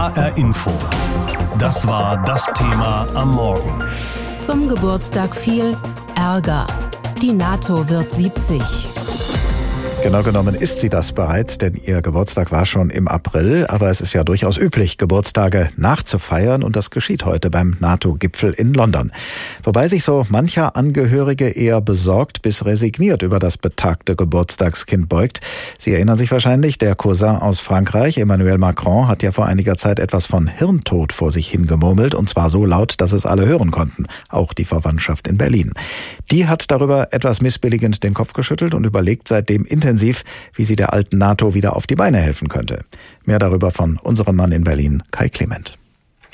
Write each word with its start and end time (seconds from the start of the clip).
HR 0.00 0.34
Info. 0.38 0.70
Das 1.58 1.86
war 1.86 2.24
das 2.24 2.46
Thema 2.54 3.06
am 3.14 3.34
Morgen. 3.34 3.84
Zum 4.40 4.66
Geburtstag 4.66 5.36
viel 5.36 5.76
Ärger. 6.14 6.66
Die 7.20 7.34
NATO 7.34 7.86
wird 7.86 8.10
70. 8.10 8.88
Genau 10.02 10.22
genommen 10.22 10.54
ist 10.54 10.80
sie 10.80 10.88
das 10.88 11.12
bereits, 11.12 11.58
denn 11.58 11.74
ihr 11.74 12.00
Geburtstag 12.00 12.50
war 12.50 12.64
schon 12.64 12.88
im 12.88 13.06
April, 13.06 13.66
aber 13.68 13.90
es 13.90 14.00
ist 14.00 14.14
ja 14.14 14.24
durchaus 14.24 14.56
üblich, 14.56 14.96
Geburtstage 14.96 15.68
nachzufeiern 15.76 16.62
und 16.62 16.74
das 16.74 16.90
geschieht 16.90 17.26
heute 17.26 17.50
beim 17.50 17.76
NATO-Gipfel 17.80 18.52
in 18.54 18.72
London. 18.72 19.12
Wobei 19.62 19.88
sich 19.88 20.02
so 20.02 20.26
mancher 20.30 20.74
Angehörige 20.74 21.50
eher 21.50 21.82
besorgt 21.82 22.40
bis 22.40 22.64
resigniert 22.64 23.22
über 23.22 23.38
das 23.38 23.58
betagte 23.58 24.16
Geburtstagskind 24.16 25.10
beugt. 25.10 25.40
Sie 25.78 25.92
erinnern 25.92 26.16
sich 26.16 26.32
wahrscheinlich, 26.32 26.78
der 26.78 26.94
Cousin 26.94 27.36
aus 27.36 27.60
Frankreich, 27.60 28.16
Emmanuel 28.16 28.56
Macron, 28.56 29.06
hat 29.06 29.22
ja 29.22 29.32
vor 29.32 29.46
einiger 29.46 29.76
Zeit 29.76 29.98
etwas 29.98 30.24
von 30.24 30.46
Hirntod 30.46 31.12
vor 31.12 31.30
sich 31.30 31.48
hingemurmelt 31.48 32.14
und 32.14 32.28
zwar 32.28 32.48
so 32.48 32.64
laut, 32.64 32.94
dass 33.02 33.12
es 33.12 33.26
alle 33.26 33.46
hören 33.46 33.70
konnten, 33.70 34.06
auch 34.30 34.54
die 34.54 34.64
Verwandtschaft 34.64 35.28
in 35.28 35.36
Berlin. 35.36 35.74
Die 36.30 36.48
hat 36.48 36.70
darüber 36.70 37.12
etwas 37.12 37.42
missbilligend 37.42 38.02
den 38.02 38.14
Kopf 38.14 38.32
geschüttelt 38.32 38.72
und 38.72 38.86
überlegt 38.86 39.28
seitdem 39.28 39.64
intensiv 39.66 39.89
intensiv, 39.90 40.22
wie 40.54 40.64
sie 40.64 40.76
der 40.76 40.92
alten 40.92 41.18
NATO 41.18 41.54
wieder 41.54 41.76
auf 41.76 41.86
die 41.86 41.96
Beine 41.96 42.18
helfen 42.18 42.48
könnte. 42.48 42.84
Mehr 43.24 43.38
darüber 43.38 43.70
von 43.70 43.98
unserem 43.98 44.36
Mann 44.36 44.52
in 44.52 44.64
Berlin, 44.64 45.02
Kai 45.10 45.28
Clement. 45.28 45.79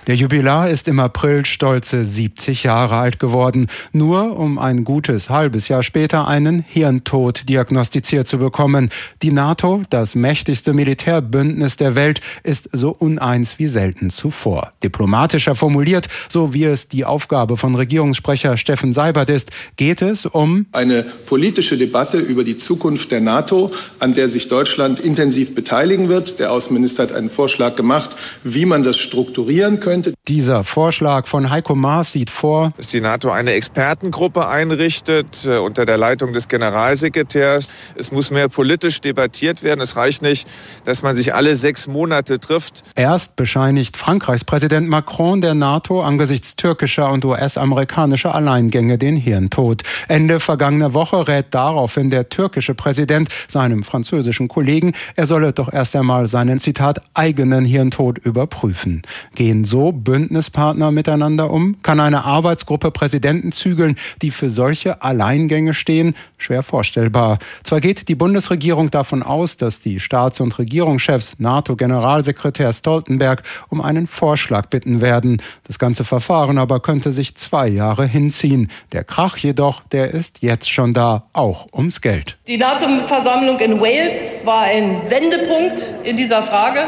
Der 0.06 0.14
Jubilar 0.14 0.70
ist 0.70 0.86
im 0.86 1.00
April 1.00 1.44
stolze 1.46 2.04
70 2.04 2.62
Jahre 2.62 2.94
alt 2.94 3.18
geworden, 3.18 3.66
nur 3.90 4.38
um 4.38 4.56
ein 4.56 4.84
gutes 4.84 5.30
halbes 5.30 5.66
Jahr 5.66 5.82
später 5.82 6.28
einen 6.28 6.60
Hirntod 6.60 7.48
diagnostiziert 7.48 8.28
zu 8.28 8.38
bekommen. 8.38 8.90
Die 9.22 9.32
NATO, 9.32 9.82
das 9.90 10.14
mächtigste 10.14 10.74
Militärbündnis 10.74 11.76
der 11.76 11.96
Welt, 11.96 12.20
ist 12.44 12.68
so 12.72 12.90
uneins 12.90 13.58
wie 13.58 13.66
selten 13.66 14.10
zuvor. 14.10 14.74
Diplomatischer 14.84 15.56
formuliert, 15.56 16.06
so 16.28 16.54
wie 16.54 16.66
es 16.66 16.86
die 16.86 17.04
Aufgabe 17.04 17.56
von 17.56 17.74
Regierungssprecher 17.74 18.56
Steffen 18.58 18.92
Seibert 18.92 19.28
ist, 19.28 19.50
geht 19.74 20.02
es 20.02 20.24
um 20.24 20.66
eine 20.70 21.02
politische 21.02 21.76
Debatte 21.76 22.18
über 22.18 22.44
die 22.44 22.56
Zukunft 22.56 23.10
der 23.10 23.22
NATO, 23.22 23.72
an 23.98 24.14
der 24.14 24.28
sich 24.28 24.46
Deutschland 24.46 25.00
intensiv 25.00 25.56
beteiligen 25.56 26.08
wird. 26.08 26.38
Der 26.38 26.52
Außenminister 26.52 27.02
hat 27.02 27.12
einen 27.12 27.28
Vorschlag 27.28 27.74
gemacht, 27.74 28.16
wie 28.44 28.66
man 28.66 28.84
das 28.84 28.98
strukturieren 28.98 29.80
könnte 29.80 29.95
könnte. 30.02 30.14
Dieser 30.28 30.64
Vorschlag 30.64 31.26
von 31.26 31.50
Heiko 31.50 31.74
Maas 31.74 32.12
sieht 32.12 32.30
vor, 32.30 32.72
dass 32.76 32.88
die 32.88 33.00
NATO 33.00 33.30
eine 33.30 33.52
Expertengruppe 33.52 34.48
einrichtet 34.48 35.46
äh, 35.46 35.58
unter 35.58 35.86
der 35.86 35.98
Leitung 35.98 36.32
des 36.32 36.48
Generalsekretärs. 36.48 37.72
Es 37.96 38.12
muss 38.12 38.30
mehr 38.30 38.48
politisch 38.48 39.00
debattiert 39.00 39.62
werden. 39.62 39.80
Es 39.80 39.96
reicht 39.96 40.22
nicht, 40.22 40.48
dass 40.84 41.02
man 41.02 41.16
sich 41.16 41.34
alle 41.34 41.54
sechs 41.54 41.86
Monate 41.86 42.38
trifft. 42.38 42.82
Erst 42.94 43.36
bescheinigt 43.36 43.96
Frankreichs 43.96 44.44
Präsident 44.44 44.88
Macron 44.88 45.40
der 45.40 45.54
NATO 45.54 46.00
angesichts 46.00 46.56
türkischer 46.56 47.10
und 47.10 47.24
US-amerikanischer 47.24 48.34
Alleingänge 48.34 48.98
den 48.98 49.16
Hirntod. 49.16 49.82
Ende 50.08 50.40
vergangener 50.40 50.94
Woche 50.94 51.26
rät 51.26 51.46
daraufhin 51.50 52.10
der 52.10 52.28
türkische 52.28 52.74
Präsident 52.74 53.28
seinem 53.48 53.82
französischen 53.82 54.48
Kollegen, 54.48 54.92
er 55.14 55.26
solle 55.26 55.52
doch 55.52 55.72
erst 55.72 55.96
einmal 55.96 56.26
seinen 56.26 56.60
Zitat 56.60 57.00
eigenen 57.14 57.64
Hirntod 57.64 58.18
überprüfen. 58.18 59.02
Gehen 59.34 59.64
so 59.64 59.85
Bündnispartner 59.92 60.90
miteinander 60.90 61.50
um? 61.50 61.80
Kann 61.82 62.00
eine 62.00 62.24
Arbeitsgruppe 62.24 62.90
Präsidenten 62.90 63.52
zügeln, 63.52 63.96
die 64.22 64.30
für 64.30 64.50
solche 64.50 65.02
Alleingänge 65.02 65.74
stehen? 65.74 66.14
Schwer 66.38 66.62
vorstellbar. 66.62 67.38
Zwar 67.62 67.80
geht 67.80 68.08
die 68.08 68.14
Bundesregierung 68.14 68.90
davon 68.90 69.22
aus, 69.22 69.56
dass 69.56 69.80
die 69.80 70.00
Staats- 70.00 70.40
und 70.40 70.58
Regierungschefs 70.58 71.38
NATO-Generalsekretär 71.38 72.72
Stoltenberg 72.72 73.42
um 73.68 73.80
einen 73.80 74.06
Vorschlag 74.06 74.66
bitten 74.66 75.00
werden. 75.00 75.40
Das 75.66 75.78
ganze 75.78 76.04
Verfahren 76.04 76.58
aber 76.58 76.80
könnte 76.80 77.12
sich 77.12 77.34
zwei 77.36 77.68
Jahre 77.68 78.06
hinziehen. 78.06 78.70
Der 78.92 79.04
Krach 79.04 79.36
jedoch, 79.38 79.82
der 79.92 80.10
ist 80.10 80.42
jetzt 80.42 80.70
schon 80.70 80.94
da, 80.94 81.24
auch 81.32 81.66
ums 81.72 82.00
Geld. 82.00 82.38
Die 82.46 82.58
NATO-Versammlung 82.58 83.58
in 83.60 83.80
Wales 83.80 84.40
war 84.44 84.62
ein 84.62 85.02
Wendepunkt 85.08 85.92
in 86.04 86.16
dieser 86.16 86.42
Frage. 86.42 86.80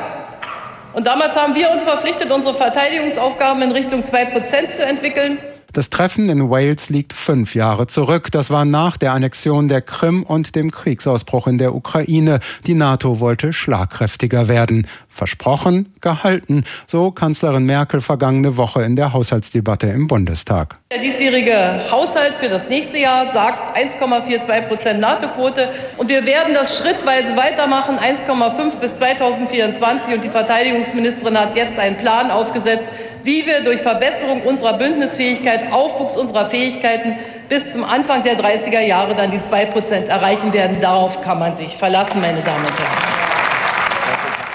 Und 0.99 1.07
damals 1.07 1.37
haben 1.37 1.55
wir 1.55 1.71
uns 1.71 1.85
verpflichtet, 1.85 2.29
unsere 2.33 2.57
Verteidigungsaufgaben 2.57 3.63
in 3.63 3.71
Richtung 3.71 4.05
2 4.05 4.25
Prozent 4.25 4.73
zu 4.73 4.85
entwickeln. 4.85 5.39
Das 5.75 5.91
Treffen 5.91 6.31
in 6.31 6.49
Wales 6.49 6.89
liegt 6.89 7.13
fünf 7.13 7.55
Jahre 7.55 7.87
zurück. 7.87 8.33
Das 8.33 8.51
war 8.51 8.65
nach 8.65 8.97
der 8.97 9.13
Annexion 9.13 9.69
der 9.69 9.83
Krim 9.83 10.23
und 10.23 10.55
dem 10.55 10.71
Kriegsausbruch 10.71 11.47
in 11.47 11.59
der 11.59 11.75
Ukraine. 11.75 12.41
Die 12.67 12.73
NATO 12.73 13.21
wollte 13.21 13.53
schlagkräftiger 13.53 14.49
werden. 14.49 14.87
Versprochen, 15.09 15.93
gehalten, 16.01 16.65
so 16.87 17.11
Kanzlerin 17.11 17.65
Merkel 17.65 18.01
vergangene 18.01 18.57
Woche 18.57 18.83
in 18.83 18.95
der 18.97 19.13
Haushaltsdebatte 19.13 19.89
im 19.89 20.07
Bundestag. 20.07 20.79
Der 20.93 21.01
diesjährige 21.01 21.83
Haushalt 21.91 22.37
für 22.37 22.49
das 22.49 22.69
nächste 22.69 22.99
Jahr 22.99 23.31
sagt 23.33 23.77
1,42 23.77 24.69
Prozent 24.69 25.01
NATO-Quote. 25.01 25.69
Und 25.99 26.09
wir 26.09 26.25
werden 26.25 26.55
das 26.55 26.79
schrittweise 26.79 27.37
weitermachen, 27.37 27.97
1,5 27.97 28.79
bis 28.79 28.95
2024. 28.95 30.15
Und 30.15 30.25
die 30.25 30.31
Verteidigungsministerin 30.31 31.39
hat 31.39 31.57
jetzt 31.57 31.79
einen 31.79 31.97
Plan 31.97 32.31
aufgesetzt, 32.31 32.89
wie 33.23 33.47
wir 33.47 33.63
durch 33.63 33.81
Verbesserung 33.81 34.43
unserer 34.43 34.75
Bündnisfähigkeit, 34.79 35.73
Aufwuchs 35.73 36.17
unserer 36.17 36.47
Fähigkeiten 36.47 37.17
bis 37.49 37.73
zum 37.73 37.85
Anfang 37.85 38.23
der 38.23 38.39
30er 38.39 38.81
Jahre 38.81 39.15
dann 39.15 39.31
die 39.31 39.43
2 39.43 39.67
Prozent 39.67 40.09
erreichen 40.09 40.53
werden. 40.53 40.79
Darauf 40.81 41.21
kann 41.21 41.39
man 41.39 41.57
sich 41.57 41.77
verlassen, 41.77 42.21
meine 42.21 42.41
Damen 42.41 42.65
und 42.65 42.79
Herren. 42.79 43.18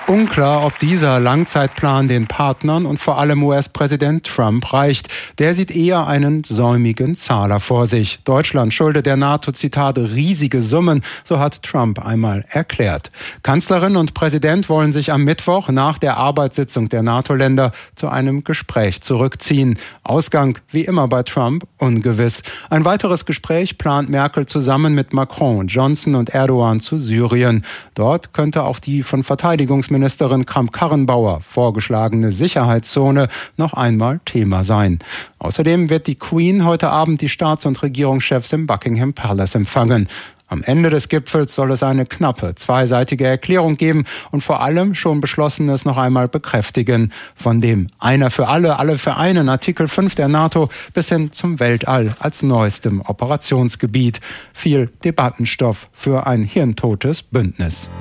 Unklar, 0.08 0.66
ob 0.66 0.80
dieser 0.80 1.22
Langzeitplan 1.22 2.10
den 2.10 2.28
Partnern 2.28 2.86
und 2.86 3.00
vor 3.00 3.20
allem 3.20 3.42
US-Präsident 3.42 4.26
Trump 4.26 4.74
reicht. 4.74 5.08
Der 5.38 5.54
sieht 5.56 5.72
eher 5.72 6.08
einen 6.08 6.44
säumigen 6.44 7.16
Zahler 7.16 7.62
vor 7.62 7.88
sich. 7.88 8.20
Deutschland 8.26 8.74
schuldet 8.74 9.06
der 9.06 9.16
NATO, 9.16 9.54
Zitat, 9.54 9.98
riesige 9.98 10.62
Summen, 10.62 11.04
so 11.24 11.40
hat 11.40 11.64
Trump 11.64 12.06
einmal 12.06 12.44
erklärt. 12.50 13.12
Kanzlerin 13.44 13.96
und 13.96 14.14
Präsident 14.14 14.68
wollen 14.68 14.92
sich 14.92 15.10
am 15.10 15.24
Mittwoch 15.24 15.70
nach 15.70 15.98
der 15.98 16.18
Arbeitssitzung 16.18 16.90
der 16.90 17.02
NATO-Länder 17.02 17.72
zu 17.96 18.10
einem 18.10 18.44
Gespräch 18.44 19.02
zurückziehen. 19.02 19.80
Ausgang, 20.04 20.60
wie 20.70 20.84
immer 20.84 21.08
bei 21.08 21.24
Trump, 21.24 21.66
ungewiss. 21.78 22.44
Ein 22.70 22.84
weiteres 22.84 23.26
Gespräch 23.26 23.78
plant 23.78 24.10
Merkel 24.10 24.48
zusammen 24.48 24.96
mit 24.96 25.14
Macron, 25.14 25.68
Johnson 25.68 26.16
und 26.16 26.32
Erdogan 26.32 26.82
zu 26.82 27.00
Syrien. 27.00 27.64
Dort 27.96 28.34
könnte 28.34 28.64
auch 28.64 28.80
die 28.80 29.02
von 29.02 29.24
Verteidigungsminister 29.24 29.93
Außenministerin 29.94 30.48
Kramp-Karrenbauer 30.48 31.42
vorgeschlagene 31.42 32.32
Sicherheitszone 32.32 33.28
noch 33.58 33.74
einmal 33.74 34.22
Thema 34.26 34.64
sein. 34.64 34.98
Außerdem 35.38 35.92
wird 35.92 36.08
die 36.08 36.16
Queen 36.16 36.66
heute 36.66 36.90
Abend 36.90 37.22
die 37.22 37.30
Staats- 37.30 37.68
und 37.68 37.84
Regierungschefs 37.84 38.54
im 38.54 38.66
Buckingham 38.66 39.14
Palace 39.14 39.54
empfangen. 39.54 40.08
Am 40.48 40.64
Ende 40.64 40.90
des 40.90 41.10
Gipfels 41.10 41.54
soll 41.54 41.70
es 41.72 41.84
eine 41.84 42.08
knappe, 42.08 42.56
zweiseitige 42.56 43.28
Erklärung 43.28 43.78
geben 43.78 44.06
und 44.32 44.42
vor 44.42 44.64
allem 44.64 44.96
schon 44.96 45.22
Beschlossenes 45.22 45.86
noch 45.86 46.00
einmal 46.00 46.28
bekräftigen, 46.28 47.12
von 47.36 47.62
dem 47.62 47.86
einer 48.00 48.32
für 48.32 48.48
alle, 48.48 48.80
alle 48.80 48.98
für 48.98 49.18
einen 49.18 49.48
Artikel 49.48 49.88
5 49.88 50.16
der 50.16 50.28
NATO 50.28 50.70
bis 50.96 51.10
hin 51.10 51.32
zum 51.34 51.60
Weltall 51.60 52.16
als 52.18 52.42
neuestem 52.42 53.02
Operationsgebiet. 53.02 54.22
Viel 54.54 54.92
Debattenstoff 55.04 55.88
für 55.94 56.26
ein 56.26 56.42
hirntotes 56.42 57.22
Bündnis. 57.22 57.92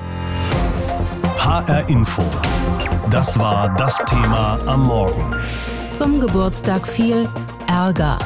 HR 1.43 1.89
Info. 1.89 2.23
Das 3.09 3.37
war 3.37 3.75
das 3.75 3.97
Thema 4.05 4.57
am 4.65 4.87
Morgen. 4.87 5.35
Zum 5.91 6.21
Geburtstag 6.21 6.87
viel 6.87 7.27
Ärger. 7.67 8.17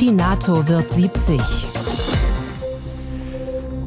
Die 0.00 0.12
NATO 0.12 0.68
wird 0.68 0.88
70. 0.88 1.66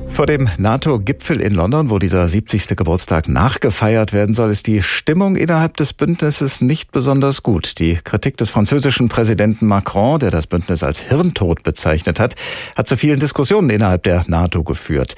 Vor 0.10 0.26
dem 0.28 0.50
NATO-Gipfel 0.58 1.40
in 1.40 1.54
London, 1.54 1.90
wo 1.90 1.98
dieser 1.98 2.28
70. 2.28 2.76
Geburtstag 2.76 3.30
nachgefeiert 3.30 4.12
werden 4.12 4.36
soll, 4.36 4.52
ist 4.52 4.68
die 4.68 4.84
Stimmung 4.84 5.38
innerhalb 5.38 5.78
des 5.78 5.94
Bündnisses 5.94 6.60
nicht 6.60 6.92
besonders 6.92 7.42
gut. 7.42 7.80
Die 7.80 7.96
Kritik 7.96 8.36
des 8.38 8.50
französischen 8.50 9.08
Präsidenten 9.08 9.66
Macron, 9.66 10.20
der 10.20 10.30
das 10.30 10.46
Bündnis 10.46 10.84
als 10.84 11.00
Hirntod 11.00 11.64
bezeichnet 11.64 12.20
hat, 12.20 12.36
hat 12.76 12.88
zu 12.88 12.98
vielen 12.98 13.20
Diskussionen 13.20 13.70
innerhalb 13.70 14.04
der 14.04 14.26
NATO 14.28 14.62
geführt. 14.64 15.16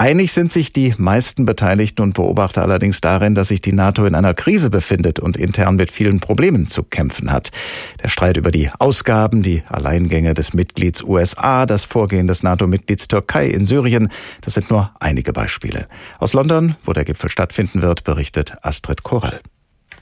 Einig 0.00 0.30
sind 0.30 0.52
sich 0.52 0.72
die 0.72 0.94
meisten 0.96 1.44
Beteiligten 1.44 2.02
und 2.02 2.14
Beobachter 2.14 2.62
allerdings 2.62 3.00
darin, 3.00 3.34
dass 3.34 3.48
sich 3.48 3.60
die 3.60 3.72
NATO 3.72 4.06
in 4.06 4.14
einer 4.14 4.32
Krise 4.32 4.70
befindet 4.70 5.18
und 5.18 5.36
intern 5.36 5.74
mit 5.74 5.90
vielen 5.90 6.20
Problemen 6.20 6.68
zu 6.68 6.84
kämpfen 6.84 7.32
hat. 7.32 7.50
Der 8.00 8.08
Streit 8.08 8.36
über 8.36 8.52
die 8.52 8.70
Ausgaben, 8.78 9.42
die 9.42 9.64
Alleingänge 9.68 10.34
des 10.34 10.54
Mitglieds 10.54 11.02
USA, 11.02 11.66
das 11.66 11.84
Vorgehen 11.84 12.28
des 12.28 12.44
NATO-Mitglieds 12.44 13.08
Türkei 13.08 13.48
in 13.48 13.66
Syrien, 13.66 14.08
das 14.40 14.54
sind 14.54 14.70
nur 14.70 14.92
einige 15.00 15.32
Beispiele. 15.32 15.88
Aus 16.20 16.32
London, 16.32 16.76
wo 16.84 16.92
der 16.92 17.04
Gipfel 17.04 17.28
stattfinden 17.28 17.82
wird, 17.82 18.04
berichtet 18.04 18.52
Astrid 18.62 19.02
Korall. 19.02 19.40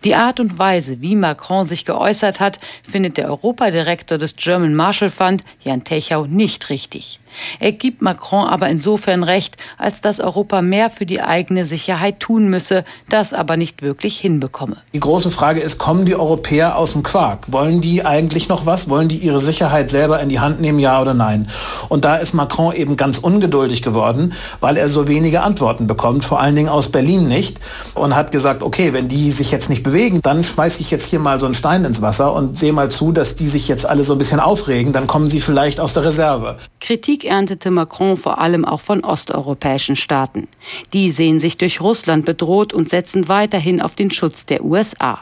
Die 0.06 0.14
Art 0.14 0.38
und 0.38 0.56
Weise, 0.56 1.00
wie 1.00 1.16
Macron 1.16 1.66
sich 1.66 1.84
geäußert 1.84 2.38
hat, 2.38 2.60
findet 2.88 3.16
der 3.16 3.28
Europadirektor 3.28 4.18
des 4.18 4.36
German 4.36 4.76
Marshall 4.76 5.10
Fund, 5.10 5.42
Jan 5.64 5.82
Techau, 5.82 6.26
nicht 6.26 6.70
richtig. 6.70 7.18
Er 7.60 7.72
gibt 7.72 8.02
Macron 8.02 8.46
aber 8.46 8.68
insofern 8.68 9.22
recht, 9.22 9.56
als 9.78 10.00
dass 10.00 10.20
Europa 10.20 10.62
mehr 10.62 10.90
für 10.90 11.06
die 11.06 11.20
eigene 11.20 11.64
Sicherheit 11.64 12.20
tun 12.20 12.48
müsse, 12.48 12.84
das 13.08 13.32
aber 13.32 13.56
nicht 13.56 13.82
wirklich 13.82 14.18
hinbekomme. 14.18 14.78
Die 14.94 15.00
große 15.00 15.30
Frage 15.30 15.60
ist, 15.60 15.78
kommen 15.78 16.06
die 16.06 16.14
Europäer 16.14 16.78
aus 16.78 16.92
dem 16.92 17.02
Quark? 17.02 17.52
Wollen 17.52 17.80
die 17.80 18.04
eigentlich 18.04 18.48
noch 18.48 18.66
was? 18.66 18.88
Wollen 18.88 19.08
die 19.08 19.18
ihre 19.18 19.40
Sicherheit 19.40 19.90
selber 19.90 20.20
in 20.20 20.28
die 20.28 20.40
Hand 20.40 20.60
nehmen, 20.60 20.78
ja 20.78 21.00
oder 21.00 21.14
nein? 21.14 21.48
Und 21.88 22.04
da 22.04 22.16
ist 22.16 22.32
Macron 22.32 22.74
eben 22.74 22.96
ganz 22.96 23.18
ungeduldig 23.18 23.82
geworden, 23.82 24.32
weil 24.60 24.76
er 24.76 24.88
so 24.88 25.08
wenige 25.08 25.42
Antworten 25.42 25.86
bekommt, 25.86 26.24
vor 26.24 26.40
allen 26.40 26.56
Dingen 26.56 26.68
aus 26.68 26.88
Berlin 26.88 27.28
nicht. 27.28 27.60
Und 27.94 28.16
hat 28.16 28.30
gesagt, 28.30 28.62
okay, 28.62 28.92
wenn 28.92 29.08
die 29.08 29.30
sich 29.30 29.50
jetzt 29.50 29.68
nicht 29.68 29.82
bewegen, 29.82 29.95
dann 30.20 30.44
schmeiße 30.44 30.82
ich 30.82 30.90
jetzt 30.90 31.06
hier 31.06 31.18
mal 31.18 31.40
so 31.40 31.46
einen 31.46 31.54
Stein 31.54 31.84
ins 31.86 32.02
Wasser 32.02 32.34
und 32.34 32.58
sehe 32.58 32.74
mal 32.74 32.90
zu, 32.90 33.12
dass 33.12 33.34
die 33.34 33.46
sich 33.46 33.66
jetzt 33.66 33.86
alle 33.86 34.04
so 34.04 34.12
ein 34.12 34.18
bisschen 34.18 34.40
aufregen, 34.40 34.92
dann 34.92 35.06
kommen 35.06 35.30
sie 35.30 35.40
vielleicht 35.40 35.80
aus 35.80 35.94
der 35.94 36.04
Reserve. 36.04 36.58
Kritik 36.80 37.24
erntete 37.24 37.70
Macron 37.70 38.18
vor 38.18 38.38
allem 38.38 38.66
auch 38.66 38.80
von 38.80 39.02
osteuropäischen 39.04 39.96
Staaten. 39.96 40.48
Die 40.92 41.10
sehen 41.10 41.40
sich 41.40 41.56
durch 41.56 41.80
Russland 41.80 42.26
bedroht 42.26 42.74
und 42.74 42.90
setzen 42.90 43.28
weiterhin 43.28 43.80
auf 43.80 43.94
den 43.94 44.10
Schutz 44.10 44.44
der 44.44 44.64
USA. 44.64 45.20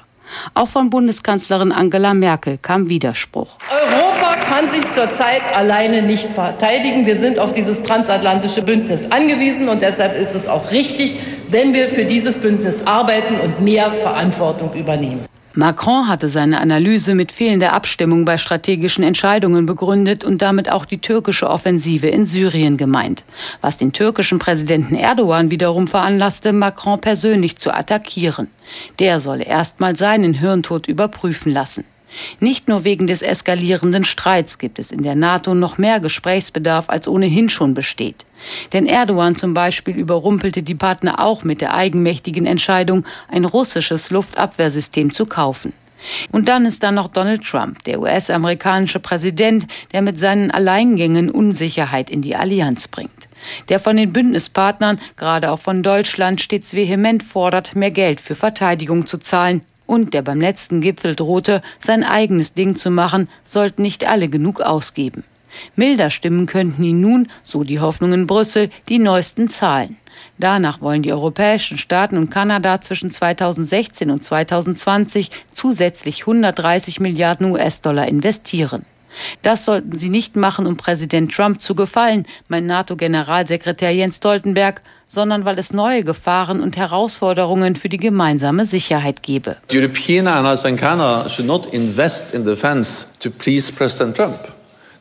Auch 0.54 0.68
von 0.68 0.90
Bundeskanzlerin 0.90 1.70
Angela 1.70 2.14
Merkel 2.14 2.58
kam 2.58 2.88
Widerspruch. 2.88 3.56
Europa 3.70 4.36
kann 4.44 4.70
sich 4.70 4.90
zurzeit 4.90 5.42
alleine 5.54 6.02
nicht 6.02 6.30
verteidigen. 6.32 7.06
Wir 7.06 7.16
sind 7.16 7.38
auf 7.38 7.52
dieses 7.52 7.82
transatlantische 7.82 8.62
Bündnis 8.62 9.10
angewiesen 9.10 9.68
und 9.68 9.82
deshalb 9.82 10.18
ist 10.18 10.34
es 10.34 10.48
auch 10.48 10.70
richtig, 10.70 11.16
wenn 11.54 11.72
wir 11.72 11.88
für 11.88 12.04
dieses 12.04 12.36
Bündnis 12.36 12.84
arbeiten 12.84 13.38
und 13.38 13.60
mehr 13.60 13.92
Verantwortung 13.92 14.74
übernehmen. 14.74 15.24
Macron 15.54 16.08
hatte 16.08 16.28
seine 16.28 16.60
Analyse 16.60 17.14
mit 17.14 17.30
fehlender 17.30 17.72
Abstimmung 17.72 18.24
bei 18.24 18.38
strategischen 18.38 19.04
Entscheidungen 19.04 19.64
begründet 19.64 20.24
und 20.24 20.42
damit 20.42 20.68
auch 20.68 20.84
die 20.84 20.98
türkische 20.98 21.48
Offensive 21.48 22.08
in 22.08 22.26
Syrien 22.26 22.76
gemeint, 22.76 23.24
was 23.60 23.76
den 23.76 23.92
türkischen 23.92 24.40
Präsidenten 24.40 24.96
Erdogan 24.96 25.52
wiederum 25.52 25.86
veranlasste, 25.86 26.52
Macron 26.52 27.00
persönlich 27.00 27.56
zu 27.56 27.72
attackieren. 27.72 28.48
Der 28.98 29.20
solle 29.20 29.44
erstmal 29.44 29.94
seinen 29.94 30.34
Hirntod 30.34 30.88
überprüfen 30.88 31.52
lassen. 31.52 31.84
Nicht 32.40 32.68
nur 32.68 32.84
wegen 32.84 33.06
des 33.06 33.22
eskalierenden 33.22 34.04
Streits 34.04 34.58
gibt 34.58 34.78
es 34.78 34.90
in 34.90 35.02
der 35.02 35.14
NATO 35.14 35.54
noch 35.54 35.78
mehr 35.78 36.00
Gesprächsbedarf, 36.00 36.88
als 36.88 37.08
ohnehin 37.08 37.48
schon 37.48 37.74
besteht. 37.74 38.24
Denn 38.72 38.86
Erdogan 38.86 39.36
zum 39.36 39.54
Beispiel 39.54 39.96
überrumpelte 39.96 40.62
die 40.62 40.74
Partner 40.74 41.20
auch 41.20 41.44
mit 41.44 41.60
der 41.60 41.74
eigenmächtigen 41.74 42.46
Entscheidung, 42.46 43.04
ein 43.28 43.44
russisches 43.44 44.10
Luftabwehrsystem 44.10 45.12
zu 45.12 45.26
kaufen. 45.26 45.72
Und 46.30 46.48
dann 46.48 46.66
ist 46.66 46.82
da 46.82 46.92
noch 46.92 47.08
Donald 47.08 47.44
Trump, 47.44 47.82
der 47.84 48.00
US-amerikanische 48.00 49.00
Präsident, 49.00 49.66
der 49.92 50.02
mit 50.02 50.18
seinen 50.18 50.50
Alleingängen 50.50 51.30
Unsicherheit 51.30 52.10
in 52.10 52.22
die 52.22 52.36
Allianz 52.36 52.88
bringt. 52.88 53.28
Der 53.68 53.80
von 53.80 53.96
den 53.96 54.12
Bündnispartnern, 54.12 55.00
gerade 55.16 55.50
auch 55.50 55.58
von 55.58 55.82
Deutschland, 55.82 56.40
stets 56.40 56.74
vehement 56.74 57.22
fordert, 57.22 57.74
mehr 57.74 57.90
Geld 57.90 58.20
für 58.20 58.34
Verteidigung 58.34 59.06
zu 59.06 59.18
zahlen, 59.18 59.62
und 59.86 60.14
der 60.14 60.22
beim 60.22 60.40
letzten 60.40 60.80
Gipfel 60.80 61.14
drohte, 61.14 61.60
sein 61.78 62.04
eigenes 62.04 62.54
Ding 62.54 62.76
zu 62.76 62.90
machen, 62.90 63.28
sollten 63.44 63.82
nicht 63.82 64.08
alle 64.08 64.28
genug 64.28 64.60
ausgeben. 64.60 65.24
Milder 65.76 66.10
stimmen 66.10 66.46
könnten 66.46 66.82
ihn 66.82 67.00
nun, 67.00 67.28
so 67.42 67.62
die 67.62 67.80
Hoffnung 67.80 68.12
in 68.12 68.26
Brüssel, 68.26 68.70
die 68.88 68.98
neuesten 68.98 69.48
Zahlen. 69.48 69.98
Danach 70.38 70.80
wollen 70.80 71.02
die 71.02 71.12
europäischen 71.12 71.78
Staaten 71.78 72.16
und 72.16 72.30
Kanada 72.30 72.80
zwischen 72.80 73.10
2016 73.10 74.10
und 74.10 74.24
2020 74.24 75.30
zusätzlich 75.52 76.22
130 76.22 77.00
Milliarden 77.00 77.50
US-Dollar 77.52 78.08
investieren. 78.08 78.82
Das 79.42 79.64
sollten 79.64 79.98
sie 79.98 80.08
nicht 80.08 80.36
machen, 80.36 80.66
um 80.66 80.76
Präsident 80.76 81.32
Trump 81.32 81.60
zu 81.60 81.74
gefallen, 81.74 82.26
mein 82.48 82.66
NATO-Generalsekretär 82.66 83.90
Jens 83.90 84.16
Stoltenberg, 84.16 84.82
sondern 85.06 85.44
weil 85.44 85.58
es 85.58 85.72
neue 85.72 86.04
Gefahren 86.04 86.60
und 86.60 86.76
Herausforderungen 86.76 87.76
für 87.76 87.88
die 87.88 87.98
gemeinsame 87.98 88.64
Sicherheit 88.64 89.22
gebe. 89.22 89.56
European 89.72 90.26
allies 90.26 90.64
and 90.64 90.78
Canada 90.78 91.28
should 91.28 91.46
not 91.46 91.66
invest 91.72 92.34
in 92.34 92.44
defense 92.44 93.06
to 93.20 93.30
please 93.30 93.72
President 93.72 94.16
Trump. 94.16 94.38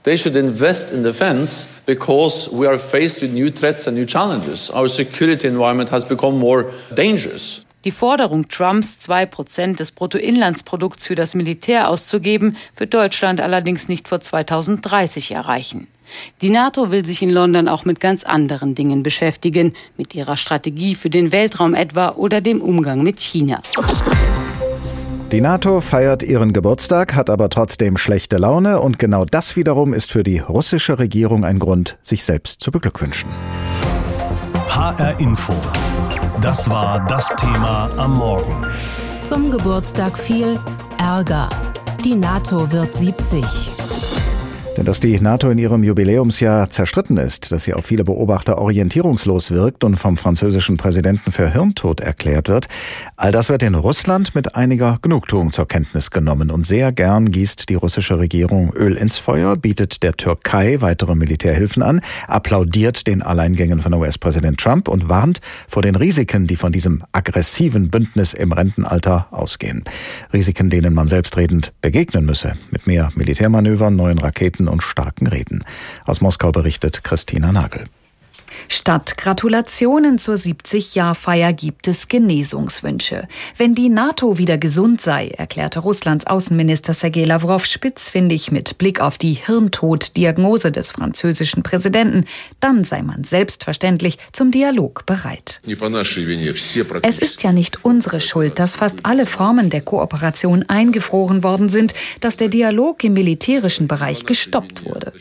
They 0.04 0.18
should 0.18 0.36
invest 0.36 0.92
in 0.92 1.02
defense 1.02 1.66
because 1.86 2.50
we 2.52 2.68
are 2.68 2.78
faced 2.78 3.22
with 3.22 3.32
new 3.32 3.50
threats 3.50 3.88
and 3.88 3.96
new 3.96 4.06
challenges. 4.06 4.70
Our 4.70 4.90
security 4.90 5.48
environment 5.48 5.90
has 5.92 6.04
become 6.04 6.38
more 6.38 6.72
dangerous. 6.94 7.63
Die 7.86 7.92
Forderung 7.92 8.48
Trumps, 8.48 9.00
zwei 9.00 9.26
Prozent 9.26 9.82
des 9.82 9.92
Bruttoinlandsprodukts 9.92 11.06
für 11.06 11.16
das 11.16 11.36
Militär 11.36 11.90
auszugeben, 11.90 12.56
wird 12.78 12.94
Deutschland 12.94 13.42
allerdings 13.42 13.90
nicht 13.90 14.08
vor 14.08 14.22
2030 14.22 15.32
erreichen. 15.32 15.88
Die 16.42 16.50
NATO 16.50 16.92
will 16.92 17.06
sich 17.06 17.22
in 17.22 17.30
London 17.30 17.68
auch 17.68 17.84
mit 17.84 18.00
ganz 18.00 18.24
anderen 18.24 18.74
Dingen 18.74 19.04
beschäftigen, 19.04 19.74
mit 19.98 20.16
ihrer 20.16 20.38
Strategie 20.38 20.96
für 20.96 21.10
den 21.10 21.34
Weltraum 21.34 21.74
etwa 21.74 22.12
oder 22.12 22.40
dem 22.40 22.62
Umgang 22.62 23.04
mit 23.04 23.20
China. 23.20 23.62
Die 25.34 25.42
NATO 25.42 25.82
feiert 25.82 26.24
ihren 26.24 26.54
Geburtstag, 26.54 27.16
hat 27.16 27.30
aber 27.30 27.50
trotzdem 27.50 27.98
schlechte 27.98 28.38
Laune 28.38 28.80
und 28.80 28.98
genau 28.98 29.26
das 29.26 29.58
wiederum 29.58 29.94
ist 29.94 30.12
für 30.12 30.24
die 30.24 30.40
russische 30.40 31.00
Regierung 31.00 31.44
ein 31.44 31.60
Grund, 31.60 31.98
sich 32.02 32.24
selbst 32.24 32.62
zu 32.62 32.72
beglückwünschen. 32.72 33.30
HR 34.76 35.20
Info. 35.20 35.54
Das 36.42 36.68
war 36.68 37.06
das 37.06 37.30
Thema 37.36 37.92
am 37.98 38.18
Morgen. 38.18 38.66
Zum 39.24 39.52
Geburtstag 39.52 40.18
viel 40.18 40.60
Ärger. 40.98 41.48
Die 42.04 42.16
NATO 42.16 42.72
wird 42.72 42.96
70. 42.96 43.72
Denn 44.76 44.86
dass 44.86 45.00
die 45.00 45.20
NATO 45.22 45.52
in 45.52 45.60
ihrem 45.60 45.84
Jubiläumsjahr 45.84 46.68
zerstritten 46.72 47.18
ist, 47.18 47.52
dass 47.52 47.64
sie 47.64 47.76
auf 47.76 47.86
viele 47.86 48.04
Beobachter 48.04 48.58
orientierungslos 48.58 49.52
wirkt 49.52 49.84
und 49.84 49.98
vom 49.98 50.18
französischen 50.18 50.78
Präsidenten 50.78 51.32
für 51.32 51.54
Hirntod 51.54 52.00
erklärt 52.00 52.50
wird, 52.50 52.68
all 53.16 53.32
das 53.32 53.50
wird 53.50 53.62
in 53.62 53.76
Russland 53.76 54.34
mit 54.34 54.56
einiger 54.56 54.98
Genugtuung 55.04 55.52
zur 55.52 55.68
Kenntnis 55.68 56.10
genommen. 56.10 56.50
Und 56.50 56.66
sehr 56.66 56.92
gern 56.92 57.30
gießt 57.30 57.70
die 57.70 57.76
russische 57.76 58.18
Regierung 58.18 58.74
Öl 58.74 58.98
ins 58.98 59.20
Feuer, 59.20 59.58
bietet 59.58 60.02
der 60.02 60.14
Türkei 60.14 60.82
weitere 60.82 61.14
Militärhilfen 61.14 61.84
an, 61.84 62.02
applaudiert 62.28 63.06
den 63.06 63.22
Alleingängen 63.22 63.80
von 63.80 63.94
US-Präsident 63.94 64.60
Trump 64.60 64.88
und 64.88 65.08
warnt 65.08 65.40
vor 65.68 65.84
den 65.84 65.96
Risiken, 65.96 66.48
die 66.48 66.56
von 66.56 66.72
diesem 66.72 67.04
aggressiven 67.12 67.92
Bündnis 67.92 68.34
im 68.34 68.52
Rentenalter 68.52 69.28
ausgehen. 69.30 69.84
Risiken, 70.34 70.72
denen 70.72 70.96
man 70.96 71.08
selbstredend 71.08 71.74
begegnen 71.82 72.26
müsse. 72.26 72.54
Mit 72.72 72.88
mehr 72.88 73.12
Militärmanövern, 73.14 73.96
neuen 73.96 74.18
Raketen 74.18 74.63
und 74.68 74.84
starken 74.84 75.28
Reden. 75.28 75.64
Aus 76.06 76.22
Moskau 76.22 76.52
berichtet 76.52 77.04
Christina 77.04 77.52
Nagel. 77.52 77.86
Statt 78.68 79.18
Gratulationen 79.18 80.18
zur 80.18 80.36
70-Jahr-Feier 80.36 81.54
gibt 81.54 81.88
es 81.88 82.08
Genesungswünsche. 82.08 83.28
Wenn 83.58 83.76
die 83.76 83.90
NATO 83.90 84.38
wieder 84.38 84.58
gesund 84.58 85.02
sei, 85.02 85.30
erklärte 85.30 85.80
Russlands 85.80 86.28
Außenminister 86.28 86.94
Sergei 86.94 87.26
Lavrov 87.26 87.66
spitzfindig 87.66 88.52
mit 88.52 88.78
Blick 88.78 89.00
auf 89.00 89.18
die 89.18 89.34
Hirntod-Diagnose 89.34 90.72
des 90.72 90.92
französischen 90.92 91.64
Präsidenten, 91.64 92.26
dann 92.60 92.84
sei 92.84 93.02
man 93.02 93.24
selbstverständlich 93.24 94.18
zum 94.32 94.52
Dialog 94.52 95.06
bereit. 95.06 95.62
Es 97.02 97.20
ist 97.20 97.44
ja 97.44 97.52
nicht 97.52 97.86
unsere 97.86 98.20
Schuld, 98.20 98.60
dass 98.60 98.76
fast 98.76 99.00
alle 99.04 99.26
Formen 99.26 99.70
der 99.70 99.82
Kooperation 99.82 100.64
eingefroren 100.68 101.44
worden 101.44 101.70
sind, 101.70 101.94
dass 102.20 102.38
der 102.38 102.50
Dialog 102.50 103.04
im 103.04 103.14
militärischen 103.14 103.88
Bereich 103.88 104.26
gestoppt 104.26 104.86
wurde. 104.86 105.14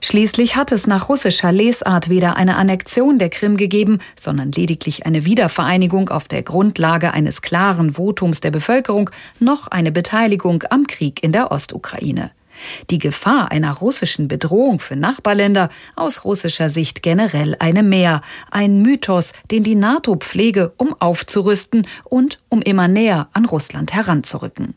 Schließlich 0.00 0.56
hat 0.56 0.72
es 0.72 0.86
nach 0.86 1.08
russischer 1.20 1.52
Lesart 1.52 2.08
weder 2.08 2.38
eine 2.38 2.56
Annexion 2.56 3.18
der 3.18 3.28
Krim 3.28 3.58
gegeben, 3.58 3.98
sondern 4.18 4.52
lediglich 4.52 5.04
eine 5.04 5.26
Wiedervereinigung 5.26 6.08
auf 6.08 6.28
der 6.28 6.42
Grundlage 6.42 7.12
eines 7.12 7.42
klaren 7.42 7.98
Votums 7.98 8.40
der 8.40 8.50
Bevölkerung, 8.50 9.10
noch 9.38 9.66
eine 9.66 9.92
Beteiligung 9.92 10.64
am 10.70 10.86
Krieg 10.86 11.22
in 11.22 11.32
der 11.32 11.52
Ostukraine. 11.52 12.30
Die 12.88 12.96
Gefahr 12.96 13.50
einer 13.50 13.70
russischen 13.70 14.28
Bedrohung 14.28 14.80
für 14.80 14.96
Nachbarländer 14.96 15.68
aus 15.94 16.24
russischer 16.24 16.70
Sicht 16.70 17.02
generell 17.02 17.54
eine 17.58 17.82
mehr, 17.82 18.22
ein 18.50 18.80
Mythos, 18.80 19.34
den 19.50 19.62
die 19.62 19.74
NATO 19.74 20.16
pflege, 20.16 20.72
um 20.78 20.94
aufzurüsten 21.00 21.86
und 22.04 22.38
um 22.48 22.62
immer 22.62 22.88
näher 22.88 23.28
an 23.34 23.44
Russland 23.44 23.92
heranzurücken. 23.92 24.74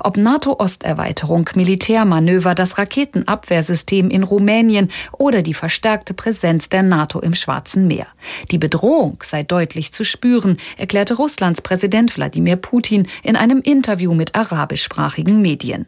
Ob 0.00 0.16
NATO-Osterweiterung, 0.16 1.48
Militärmanöver, 1.54 2.54
das 2.54 2.78
Raketenabwehrsystem 2.78 4.10
in 4.10 4.22
Rumänien 4.22 4.90
oder 5.12 5.42
die 5.42 5.54
verstärkte 5.54 6.14
Präsenz 6.14 6.68
der 6.68 6.82
NATO 6.82 7.20
im 7.20 7.34
Schwarzen 7.34 7.86
Meer. 7.86 8.06
Die 8.50 8.58
Bedrohung 8.58 9.18
sei 9.22 9.42
deutlich 9.42 9.92
zu 9.92 10.04
spüren, 10.04 10.58
erklärte 10.76 11.14
Russlands 11.14 11.62
Präsident 11.62 12.16
Wladimir 12.16 12.56
Putin 12.56 13.06
in 13.22 13.36
einem 13.36 13.60
Interview 13.60 14.14
mit 14.14 14.34
arabischsprachigen 14.34 15.40
Medien. 15.40 15.86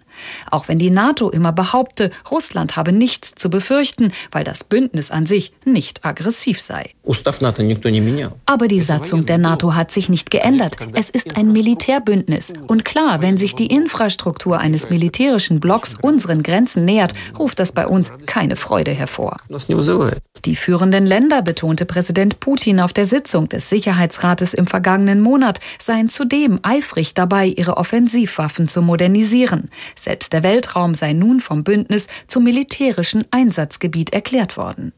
Auch 0.50 0.68
wenn 0.68 0.78
die 0.78 0.90
NATO 0.90 1.30
immer 1.30 1.52
behaupte, 1.52 2.10
Russland 2.30 2.76
habe 2.76 2.92
nichts 2.92 3.34
zu 3.34 3.50
befürchten, 3.50 4.12
weil 4.30 4.44
das 4.44 4.64
Bündnis 4.64 5.10
an 5.10 5.26
sich 5.26 5.52
nicht 5.64 6.04
aggressiv 6.04 6.60
sei. 6.60 6.90
Aber 8.46 8.68
die 8.68 8.80
Satzung 8.80 9.26
der 9.26 9.38
NATO 9.38 9.74
hat 9.74 9.90
sich 9.90 10.08
nicht 10.08 10.30
geändert. 10.30 10.76
Es 10.94 11.10
ist 11.10 11.36
ein 11.36 11.52
Militärbündnis. 11.52 12.52
Und 12.66 12.84
klar, 12.84 13.22
wenn 13.22 13.36
sich 13.36 13.54
die 13.54 13.66
Infrastruktur 13.66 14.58
eines 14.58 14.90
militärischen 14.90 15.60
Blocks 15.60 15.96
unseren 16.00 16.42
Grenzen 16.42 16.84
nähert, 16.84 17.14
ruft 17.38 17.58
das 17.58 17.72
bei 17.72 17.86
uns 17.86 18.12
keine 18.26 18.56
Freude 18.56 18.90
hervor. 18.92 19.38
Die 20.44 20.56
führenden 20.56 21.06
Länder, 21.06 21.42
betonte 21.42 21.84
Präsident 21.84 22.40
Putin 22.40 22.80
auf 22.80 22.92
der 22.92 23.06
Sitzung 23.06 23.48
des 23.48 23.68
Sicherheitsrates 23.68 24.54
im 24.54 24.66
vergangenen 24.66 25.20
Monat, 25.20 25.60
seien 25.78 26.08
zudem 26.08 26.60
eifrig 26.62 27.14
dabei, 27.14 27.46
ihre 27.46 27.76
Offensivwaffen 27.76 28.68
zu 28.68 28.82
modernisieren. 28.82 29.70
Selbst 30.08 30.32
der 30.32 30.42
Weltraum 30.42 30.94
sei 30.94 31.12
nun 31.12 31.38
vom 31.38 31.64
Bündnis 31.64 32.08
zum 32.28 32.42
militärischen 32.44 33.26
Einsatzgebiet 33.30 34.14
erklärt 34.14 34.56
worden. 34.56 34.94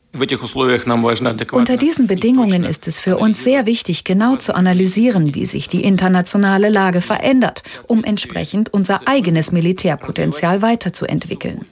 Unter 1.52 1.76
diesen 1.76 2.09
Bedingungen 2.09 2.64
ist 2.64 2.88
es 2.88 2.99
für 2.99 3.17
uns 3.17 3.45
sehr 3.45 3.64
wichtig, 3.64 4.02
genau 4.02 4.35
zu 4.35 4.57
analysieren, 4.57 5.37
wie 5.37 5.47
sich 5.47 5.69
die 5.69 5.85
internationale 5.85 6.69
Lage 6.69 7.00
verändert, 7.00 7.62
um 7.87 8.02
entsprechend 8.02 8.75
unser 8.75 9.07
eigenes 9.07 9.52
Militärpotenzial 9.52 10.62
weiterzuentwickeln. 10.62 11.64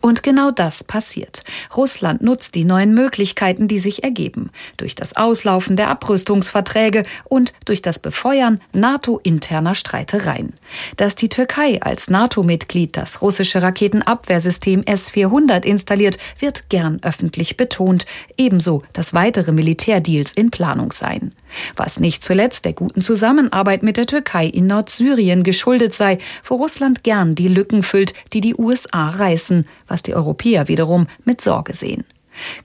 Und 0.00 0.24
genau 0.24 0.50
das 0.50 0.82
passiert. 0.82 1.44
Russland 1.76 2.22
nutzt 2.22 2.56
die 2.56 2.64
neuen 2.64 2.92
Möglichkeiten, 2.92 3.68
die 3.68 3.78
sich 3.78 4.02
ergeben, 4.02 4.50
durch 4.76 4.96
das 4.96 5.16
Auslaufen 5.16 5.76
der 5.76 5.88
Abrüstungsverträge 5.88 7.04
und 7.24 7.52
durch 7.66 7.82
das 7.82 8.00
Befeuern 8.00 8.60
NATO-interner 8.72 9.76
Streitereien. 9.76 10.54
Dass 10.96 11.14
die 11.14 11.28
Türkei 11.28 11.80
als 11.82 12.10
NATO-Mitglied 12.10 12.96
das 12.96 13.22
russische 13.22 13.62
Raketenabwehrsystem 13.62 14.82
S-400 14.84 15.64
installiert, 15.64 16.18
wird 16.40 16.68
gern 16.68 16.95
öffentlich 17.02 17.56
betont, 17.56 18.06
ebenso, 18.36 18.82
dass 18.92 19.14
weitere 19.14 19.52
Militärdeals 19.52 20.32
in 20.32 20.50
Planung 20.50 20.92
seien. 20.92 21.32
Was 21.76 22.00
nicht 22.00 22.22
zuletzt 22.22 22.64
der 22.64 22.72
guten 22.72 23.00
Zusammenarbeit 23.00 23.82
mit 23.82 23.96
der 23.96 24.06
Türkei 24.06 24.46
in 24.46 24.66
Nordsyrien 24.66 25.42
geschuldet 25.42 25.94
sei, 25.94 26.18
wo 26.44 26.56
Russland 26.56 27.04
gern 27.04 27.34
die 27.34 27.48
Lücken 27.48 27.82
füllt, 27.82 28.14
die 28.32 28.40
die 28.40 28.54
USA 28.54 29.08
reißen, 29.08 29.66
was 29.86 30.02
die 30.02 30.14
Europäer 30.14 30.68
wiederum 30.68 31.06
mit 31.24 31.40
Sorge 31.40 31.74
sehen. 31.74 32.04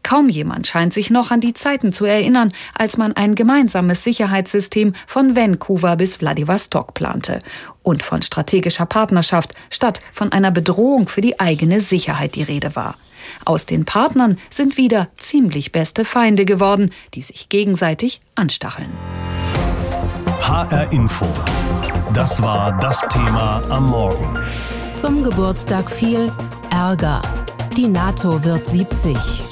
Kaum 0.04 0.30
jemand 0.30 0.68
scheint 0.68 0.94
sich 0.94 1.10
noch 1.10 1.32
an 1.32 1.42
die 1.42 1.54
Zeiten 1.54 1.94
zu 1.94 2.06
erinnern, 2.06 2.52
als 2.74 2.98
man 2.98 3.14
ein 3.14 3.36
gemeinsames 3.36 4.04
Sicherheitssystem 4.04 4.94
von 5.08 5.36
Vancouver 5.36 5.96
bis 5.96 6.18
Vladivostok 6.18 6.94
plante 6.94 7.40
und 7.84 8.04
von 8.04 8.22
strategischer 8.22 8.86
Partnerschaft 8.86 9.54
statt 9.70 10.02
von 10.14 10.32
einer 10.32 10.52
Bedrohung 10.52 11.08
für 11.08 11.22
die 11.22 11.40
eigene 11.40 11.82
Sicherheit 11.82 12.36
die 12.36 12.44
Rede 12.44 12.76
war. 12.76 12.96
Aus 13.46 13.66
den 13.66 13.86
Partnern 13.86 14.38
sind 14.50 14.78
wieder 14.78 15.08
ziemlich 15.18 15.72
beste 15.72 16.06
Feinde 16.06 16.46
geworden, 16.46 16.92
die 17.14 17.22
sich 17.22 17.50
gegenseitig 17.50 18.22
anstacheln. 18.36 18.92
HR 20.42 20.92
Info. 20.92 21.26
Das 22.14 22.42
war 22.42 22.78
das 22.80 23.02
Thema 23.10 23.64
am 23.70 23.90
Morgen. 23.90 24.38
Zum 24.96 25.24
Geburtstag 25.24 25.90
viel 25.90 26.32
Ärger. 26.70 27.22
Die 27.78 27.88
NATO 27.88 28.44
wird 28.44 28.66
70. 28.68 29.44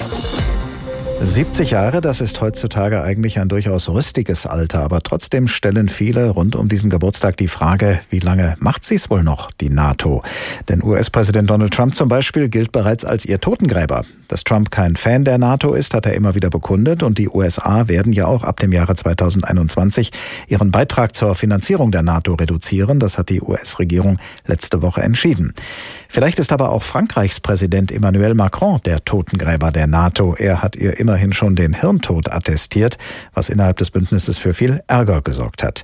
70 1.22 1.72
Jahre, 1.72 2.00
das 2.00 2.20
ist 2.22 2.40
heutzutage 2.40 3.02
eigentlich 3.02 3.38
ein 3.38 3.48
durchaus 3.48 3.88
rüstiges 3.90 4.46
Alter, 4.46 4.80
aber 4.80 5.00
trotzdem 5.00 5.48
stellen 5.48 5.88
viele 5.88 6.30
rund 6.30 6.56
um 6.56 6.68
diesen 6.68 6.88
Geburtstag 6.88 7.36
die 7.36 7.48
Frage, 7.48 8.00
wie 8.08 8.20
lange 8.20 8.56
macht 8.58 8.84
sie 8.84 8.94
es 8.94 9.10
wohl 9.10 9.22
noch, 9.22 9.50
die 9.52 9.68
NATO? 9.68 10.22
Denn 10.68 10.82
US-Präsident 10.82 11.50
Donald 11.50 11.74
Trump 11.74 11.94
zum 11.94 12.08
Beispiel 12.08 12.48
gilt 12.48 12.72
bereits 12.72 13.04
als 13.04 13.26
ihr 13.26 13.38
Totengräber. 13.38 14.04
Dass 14.30 14.44
Trump 14.44 14.70
kein 14.70 14.94
Fan 14.94 15.24
der 15.24 15.38
NATO 15.38 15.74
ist, 15.74 15.92
hat 15.92 16.06
er 16.06 16.14
immer 16.14 16.36
wieder 16.36 16.50
bekundet 16.50 17.02
und 17.02 17.18
die 17.18 17.28
USA 17.28 17.88
werden 17.88 18.12
ja 18.12 18.26
auch 18.26 18.44
ab 18.44 18.60
dem 18.60 18.70
Jahre 18.70 18.94
2021 18.94 20.12
ihren 20.46 20.70
Beitrag 20.70 21.16
zur 21.16 21.34
Finanzierung 21.34 21.90
der 21.90 22.02
NATO 22.02 22.34
reduzieren. 22.34 23.00
Das 23.00 23.18
hat 23.18 23.28
die 23.28 23.42
US-Regierung 23.42 24.18
letzte 24.46 24.82
Woche 24.82 25.02
entschieden. 25.02 25.52
Vielleicht 26.08 26.38
ist 26.38 26.52
aber 26.52 26.70
auch 26.70 26.84
Frankreichs 26.84 27.40
Präsident 27.40 27.90
Emmanuel 27.90 28.34
Macron 28.34 28.80
der 28.84 29.04
Totengräber 29.04 29.72
der 29.72 29.88
NATO. 29.88 30.36
Er 30.38 30.62
hat 30.62 30.76
ihr 30.76 31.00
immerhin 31.00 31.32
schon 31.32 31.56
den 31.56 31.72
Hirntod 31.72 32.30
attestiert, 32.30 32.98
was 33.34 33.48
innerhalb 33.48 33.78
des 33.78 33.90
Bündnisses 33.90 34.38
für 34.38 34.54
viel 34.54 34.80
Ärger 34.86 35.22
gesorgt 35.22 35.64
hat. 35.64 35.82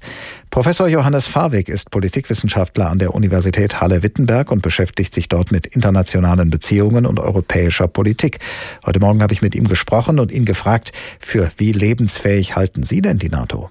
Professor 0.50 0.88
Johannes 0.88 1.26
Farwig 1.26 1.68
ist 1.68 1.90
Politikwissenschaftler 1.90 2.88
an 2.88 2.98
der 2.98 3.14
Universität 3.14 3.80
Halle-Wittenberg 3.80 4.50
und 4.50 4.62
beschäftigt 4.62 5.12
sich 5.14 5.28
dort 5.28 5.52
mit 5.52 5.66
internationalen 5.66 6.50
Beziehungen 6.50 7.04
und 7.04 7.20
europäischer 7.20 7.88
Politik. 7.88 8.38
Heute 8.86 9.00
Morgen 9.00 9.22
habe 9.22 9.34
ich 9.34 9.42
mit 9.42 9.54
ihm 9.54 9.68
gesprochen 9.68 10.18
und 10.18 10.32
ihn 10.32 10.44
gefragt, 10.44 10.92
für 11.20 11.50
wie 11.58 11.72
lebensfähig 11.72 12.56
halten 12.56 12.82
Sie 12.82 13.02
denn 13.02 13.18
die 13.18 13.28
NATO? 13.28 13.70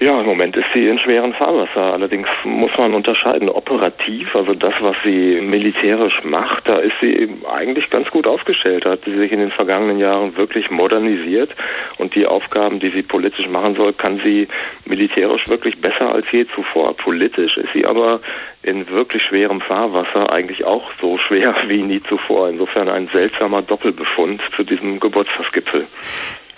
Ja, 0.00 0.20
im 0.20 0.26
Moment 0.26 0.56
ist 0.56 0.66
sie 0.72 0.86
in 0.86 0.98
schweren 0.98 1.34
Fahrwasser. 1.34 1.92
Allerdings 1.92 2.28
muss 2.44 2.70
man 2.78 2.94
unterscheiden. 2.94 3.48
Operativ, 3.48 4.34
also 4.34 4.54
das, 4.54 4.74
was 4.80 4.96
sie 5.04 5.40
militärisch 5.40 6.22
macht, 6.24 6.68
da 6.68 6.76
ist 6.76 6.94
sie 7.00 7.28
eigentlich 7.50 7.90
ganz 7.90 8.08
gut 8.10 8.26
aufgestellt. 8.26 8.84
Da 8.84 8.92
hat 8.92 9.04
sie 9.04 9.14
sich 9.14 9.32
in 9.32 9.40
den 9.40 9.50
vergangenen 9.50 9.98
Jahren 9.98 10.36
wirklich 10.36 10.70
modernisiert 10.70 11.54
und 11.98 12.14
die 12.14 12.26
Aufgaben, 12.26 12.78
die 12.78 12.90
sie 12.90 13.02
politisch 13.02 13.48
machen 13.48 13.74
soll, 13.74 13.92
kann 13.92 14.20
sie 14.24 14.48
militärisch 14.84 15.48
wirklich 15.48 15.80
besser 15.80 16.12
als 16.12 16.26
je 16.30 16.46
zuvor. 16.54 16.96
Politisch 16.96 17.56
ist 17.56 17.72
sie 17.72 17.84
aber 17.84 18.20
in 18.62 18.88
wirklich 18.88 19.22
schwerem 19.22 19.60
Fahrwasser 19.60 20.32
eigentlich 20.32 20.64
auch 20.64 20.90
so 21.00 21.18
schwer 21.18 21.54
wie 21.66 21.82
nie 21.82 22.02
zuvor. 22.02 22.48
Insofern 22.48 22.88
ein 22.88 23.08
seltsamer 23.12 23.62
Doppelbefund 23.62 24.40
zu 24.54 24.62
diesem 24.62 25.00
Geburtstagsgipfel. 25.00 25.86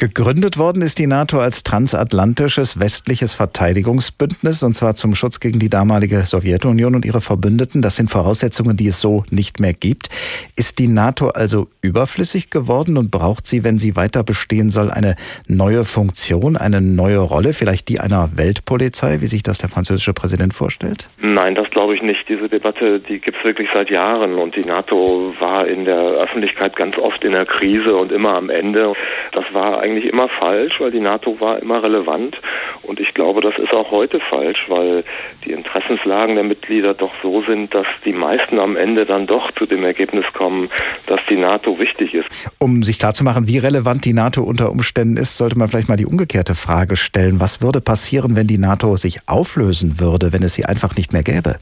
Gegründet 0.00 0.56
worden 0.56 0.80
ist 0.80 0.98
die 0.98 1.06
NATO 1.06 1.40
als 1.40 1.62
transatlantisches 1.62 2.80
westliches 2.80 3.34
Verteidigungsbündnis 3.34 4.62
und 4.62 4.72
zwar 4.72 4.94
zum 4.94 5.14
Schutz 5.14 5.40
gegen 5.40 5.58
die 5.58 5.68
damalige 5.68 6.20
Sowjetunion 6.20 6.94
und 6.94 7.04
ihre 7.04 7.20
Verbündeten. 7.20 7.82
Das 7.82 7.96
sind 7.96 8.10
Voraussetzungen, 8.10 8.78
die 8.78 8.86
es 8.86 9.02
so 9.02 9.24
nicht 9.28 9.60
mehr 9.60 9.74
gibt. 9.74 10.08
Ist 10.56 10.78
die 10.78 10.88
NATO 10.88 11.28
also 11.28 11.68
überflüssig 11.82 12.48
geworden 12.48 12.96
und 12.96 13.10
braucht 13.10 13.46
sie, 13.46 13.62
wenn 13.62 13.76
sie 13.76 13.94
weiter 13.94 14.24
bestehen 14.24 14.70
soll, 14.70 14.90
eine 14.90 15.16
neue 15.48 15.84
Funktion, 15.84 16.56
eine 16.56 16.80
neue 16.80 17.18
Rolle, 17.18 17.52
vielleicht 17.52 17.90
die 17.90 18.00
einer 18.00 18.38
Weltpolizei, 18.38 19.20
wie 19.20 19.26
sich 19.26 19.42
das 19.42 19.58
der 19.58 19.68
französische 19.68 20.14
Präsident 20.14 20.54
vorstellt? 20.54 21.10
Nein, 21.20 21.54
das 21.54 21.68
glaube 21.68 21.94
ich 21.94 22.00
nicht. 22.00 22.26
Diese 22.26 22.48
Debatte, 22.48 23.00
die 23.00 23.18
gibt 23.18 23.36
es 23.36 23.44
wirklich 23.44 23.68
seit 23.74 23.90
Jahren 23.90 24.32
und 24.32 24.56
die 24.56 24.64
NATO 24.64 25.34
war 25.40 25.66
in 25.66 25.84
der 25.84 26.00
Öffentlichkeit 26.00 26.74
ganz 26.74 26.96
oft 26.96 27.22
in 27.22 27.32
der 27.32 27.44
Krise 27.44 27.94
und 27.94 28.12
immer 28.12 28.34
am 28.34 28.48
Ende. 28.48 28.94
Das 29.32 29.44
war 29.52 29.80
eigentlich 29.80 29.89
immer 29.98 30.28
falsch, 30.28 30.74
weil 30.78 30.90
die 30.90 31.00
NATO 31.00 31.40
war 31.40 31.58
immer 31.60 31.82
relevant. 31.82 32.36
Und 32.82 33.00
ich 33.00 33.14
glaube, 33.14 33.40
das 33.40 33.58
ist 33.58 33.72
auch 33.72 33.90
heute 33.90 34.20
falsch, 34.20 34.64
weil 34.68 35.04
die 35.44 35.52
Interessenslagen 35.52 36.34
der 36.34 36.44
Mitglieder 36.44 36.94
doch 36.94 37.12
so 37.22 37.42
sind, 37.42 37.74
dass 37.74 37.86
die 38.04 38.12
meisten 38.12 38.58
am 38.58 38.76
Ende 38.76 39.06
dann 39.06 39.26
doch 39.26 39.50
zu 39.52 39.66
dem 39.66 39.84
Ergebnis 39.84 40.24
kommen, 40.32 40.68
dass 41.06 41.20
die 41.28 41.36
NATO 41.36 41.78
wichtig 41.78 42.14
ist. 42.14 42.28
Um 42.58 42.82
sich 42.82 42.98
klarzumachen, 42.98 43.46
wie 43.46 43.58
relevant 43.58 44.04
die 44.04 44.12
NATO 44.12 44.42
unter 44.42 44.70
Umständen 44.70 45.16
ist, 45.16 45.36
sollte 45.36 45.58
man 45.58 45.68
vielleicht 45.68 45.88
mal 45.88 45.96
die 45.96 46.06
umgekehrte 46.06 46.54
Frage 46.54 46.96
stellen. 46.96 47.40
Was 47.40 47.62
würde 47.62 47.80
passieren, 47.80 48.36
wenn 48.36 48.46
die 48.46 48.58
NATO 48.58 48.96
sich 48.96 49.18
auflösen 49.26 50.00
würde, 50.00 50.32
wenn 50.32 50.42
es 50.42 50.54
sie 50.54 50.64
einfach 50.64 50.96
nicht 50.96 51.12
mehr 51.12 51.22
gäbe? 51.22 51.56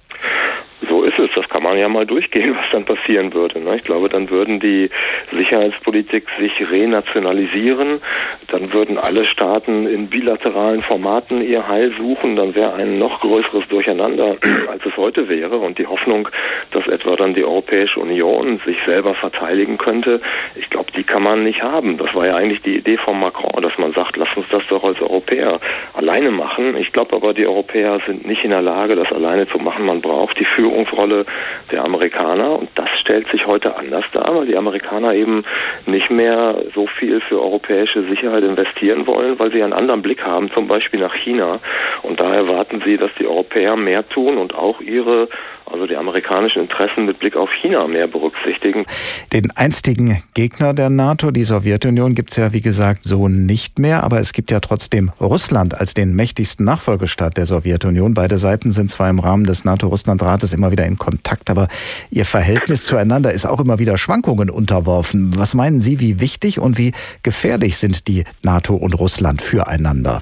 kann 1.48 1.48
man 1.79 1.83
ja 1.83 1.89
mal 1.89 2.07
durchgehen, 2.07 2.57
was 2.57 2.67
dann 2.73 2.85
passieren 2.85 3.33
würde. 3.33 3.61
Ne? 3.61 3.77
Ich 3.77 3.85
glaube, 3.85 4.09
dann 4.09 4.29
würden 4.31 4.61
die 4.61 4.91
Sicherheitspolitik 5.33 6.27
sich 6.39 6.71
renationalisieren, 6.71 8.01
dann 8.49 8.73
würden 8.73 8.99
alle 8.99 9.25
Staaten 9.25 9.87
in 9.87 10.09
bilateralen 10.09 10.83
Formaten 10.83 11.47
ihr 11.47 11.69
Heil 11.69 11.93
suchen, 11.97 12.35
dann 12.35 12.55
wäre 12.55 12.75
ein 12.75 12.99
noch 12.99 13.21
größeres 13.21 13.69
Durcheinander, 13.69 14.37
als 14.69 14.85
es 14.85 14.97
heute 14.97 15.29
wäre. 15.29 15.59
Und 15.59 15.79
die 15.79 15.87
Hoffnung, 15.87 16.29
dass 16.73 16.87
etwa 16.89 17.17
dann 17.17 17.35
die 17.35 17.45
Europäische 17.45 18.01
Union 18.01 18.61
sich 18.65 18.79
selber 18.85 19.15
verteidigen 19.15 19.79
könnte, 19.79 20.21
ich 20.55 20.71
glaube, 20.71 20.91
die 20.93 21.05
kann 21.05 21.23
man 21.23 21.45
nicht 21.45 21.63
haben. 21.63 21.99
Das 21.99 22.15
war 22.15 22.27
ja 22.27 22.37
eigentlich 22.37 22.63
die 22.63 22.77
Idee 22.77 22.97
von 22.97 23.21
Macron, 23.21 23.63
dass 23.63 23.77
man 23.79 23.93
sagt, 23.93 24.17
lass 24.17 24.37
uns 24.37 24.47
das 24.51 24.67
doch 24.69 24.85
als 24.85 25.01
Europäer 25.01 25.61
alleine 25.95 26.31
machen. 26.31 26.77
Ich 26.77 26.93
glaube 26.93 27.15
aber, 27.15 27.35
die 27.35 27.47
Europäer 27.47 28.01
sind 28.07 28.27
nicht 28.27 28.45
in 28.45 28.51
der 28.51 28.63
Lage, 28.63 28.97
das 28.97 29.13
alleine 29.13 29.47
zu 29.49 29.59
machen. 29.59 29.87
Man 29.87 30.01
braucht 30.01 30.39
die 30.39 30.45
Führungsrolle 30.45 31.27
der 31.71 31.85
Amerikaner 31.85 32.59
und 32.59 32.69
das 32.75 32.89
stellt 32.99 33.29
sich 33.29 33.47
heute 33.47 33.77
anders 33.77 34.05
dar, 34.13 34.35
weil 34.35 34.47
die 34.47 34.57
Amerikaner 34.57 35.15
eben 35.15 35.45
nicht 35.87 36.11
mehr 36.11 36.57
so 36.75 36.87
viel 36.87 37.21
für 37.21 37.41
europäische 37.41 38.03
Sicherheit 38.05 38.45
investieren 38.45 39.07
wollen, 39.07 39.39
weil 39.39 39.53
sie 39.53 39.63
einen 39.63 39.73
anderen 39.73 40.03
Blick 40.03 40.23
haben, 40.23 40.51
zum 40.53 40.69
Beispiel 40.69 41.01
nach 41.01 41.15
China. 41.15 41.61
Und 42.03 42.21
da 42.21 42.33
erwarten 42.35 42.83
sie, 42.85 42.97
dass 42.97 43.11
die 43.19 43.27
Europäer 43.27 43.77
mehr 43.77 44.09
tun 44.09 44.39
und 44.39 44.55
auch 44.55 44.81
ihre 44.81 45.29
also 45.71 45.87
die 45.87 45.97
amerikanischen 45.97 46.63
Interessen 46.63 47.07
mit 47.07 47.19
Blick 47.19 47.37
auf 47.37 47.51
China 47.53 47.87
mehr 47.87 48.07
berücksichtigen. 48.07 48.85
Den 49.33 49.51
einstigen 49.53 50.23
Gegner 50.35 50.75
der 50.75 50.91
NATO, 50.91 51.31
die 51.31 51.45
Sowjetunion, 51.45 52.15
gibt 52.15 52.31
es 52.31 52.37
ja 52.37 52.53
wie 52.53 52.61
gesagt 52.61 53.05
so 53.05 53.29
nicht 53.29 53.79
mehr, 53.79 54.03
aber 54.05 54.19
es 54.21 54.33
gibt 54.33 54.51
ja 54.51 54.61
trotzdem 54.61 55.11
Russland 55.21 55.79
als 55.79 55.95
den 55.95 56.15
mächtigsten 56.15 56.65
Nachfolgestaat 56.65 57.37
der 57.37 57.47
Sowjetunion. 57.47 58.15
Beide 58.15 58.39
Seiten 58.39 58.71
sind 58.71 58.91
zwar 58.91 59.11
im 59.11 59.19
Rahmen 59.19 59.45
des 59.45 59.65
NATO-Russland-Rates 59.65 60.53
immer 60.53 60.71
wieder 60.73 60.87
in 60.87 60.99
Kontakt, 60.99 61.51
aber 61.51 61.69
ihr 62.11 62.25
Verhältnis 62.25 62.85
zueinander 62.85 63.33
ist 63.33 63.47
auch 63.47 63.61
immer 63.61 63.79
wieder 63.79 63.99
Schwankungen 63.99 64.51
unterworfen. 64.51 65.37
Was 65.37 65.55
meinen 65.55 65.81
Sie, 65.81 66.01
wie 66.01 66.21
wichtig 66.21 66.59
und 66.59 66.79
wie 66.79 66.93
gefährlich 67.23 67.77
sind 67.77 68.09
die 68.09 68.25
NATO 68.43 68.75
und 68.75 68.99
Russland 68.99 69.43
füreinander? 69.43 70.21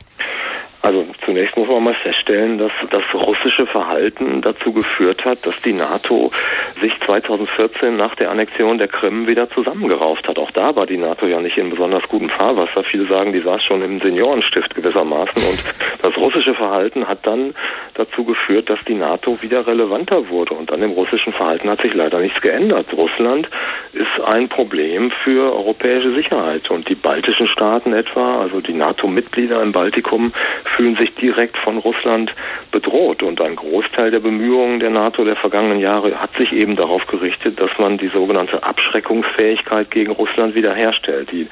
Also 0.86 1.04
zunächst 1.24 1.56
muss 1.56 1.66
man 1.66 1.82
mal 1.82 1.94
feststellen, 1.94 2.58
dass 2.58 2.70
das 2.90 3.02
russische 3.12 3.66
Verhalten 3.66 4.40
dazu 4.40 4.72
geführt 4.72 5.24
hat, 5.24 5.44
dass 5.44 5.60
die 5.60 5.72
NATO 5.72 6.30
sich 6.80 6.92
2014 7.00 7.96
nach 7.96 8.14
der 8.14 8.30
Annexion 8.30 8.78
der 8.78 8.86
Krim 8.86 9.26
wieder 9.26 9.50
zusammengerauft 9.50 10.28
hat. 10.28 10.38
Auch 10.38 10.52
da 10.52 10.76
war 10.76 10.86
die 10.86 10.96
NATO 10.96 11.26
ja 11.26 11.40
nicht 11.40 11.58
in 11.58 11.70
besonders 11.70 12.04
gutem 12.04 12.28
Fahrwasser. 12.28 12.84
Viele 12.84 13.06
sagen, 13.06 13.32
die 13.32 13.40
saß 13.40 13.64
schon 13.64 13.82
im 13.82 13.98
Seniorenstift 13.98 14.76
gewissermaßen. 14.76 15.42
Und 15.42 15.64
das 16.02 16.16
russische 16.16 16.54
Verhalten 16.54 17.08
hat 17.08 17.26
dann 17.26 17.56
dazu 17.94 18.22
geführt, 18.22 18.70
dass 18.70 18.78
die 18.86 18.94
NATO 18.94 19.42
wieder 19.42 19.66
relevanter 19.66 20.28
wurde. 20.28 20.54
Und 20.54 20.70
an 20.70 20.82
dem 20.82 20.92
russischen 20.92 21.32
Verhalten 21.32 21.68
hat 21.68 21.82
sich 21.82 21.94
leider 21.94 22.20
nichts 22.20 22.40
geändert. 22.40 22.86
Russland 22.96 23.48
ist 23.92 24.24
ein 24.24 24.48
Problem 24.48 25.10
für 25.24 25.52
europäische 25.52 26.14
Sicherheit. 26.14 26.70
Und 26.70 26.88
die 26.88 26.94
baltischen 26.94 27.48
Staaten 27.48 27.92
etwa, 27.92 28.40
also 28.40 28.60
die 28.60 28.74
NATO-Mitglieder 28.74 29.60
im 29.64 29.72
Baltikum, 29.72 30.32
fühlen 30.76 30.96
sich 30.96 31.14
direkt 31.14 31.56
von 31.56 31.78
Russland 31.78 32.34
bedroht. 32.70 33.22
Und 33.22 33.40
ein 33.40 33.56
Großteil 33.56 34.10
der 34.10 34.20
Bemühungen 34.20 34.80
der 34.80 34.90
NATO 34.90 35.24
der 35.24 35.36
vergangenen 35.36 35.80
Jahre 35.80 36.20
hat 36.20 36.36
sich 36.36 36.52
eben 36.52 36.76
darauf 36.76 37.06
gerichtet, 37.06 37.60
dass 37.60 37.70
man 37.78 37.98
die 37.98 38.08
sogenannte 38.08 38.62
Abschreckungsfähigkeit 38.62 39.90
gegen 39.90 40.12
Russland 40.12 40.54
wiederherstellt. 40.54 41.32
Die 41.32 41.48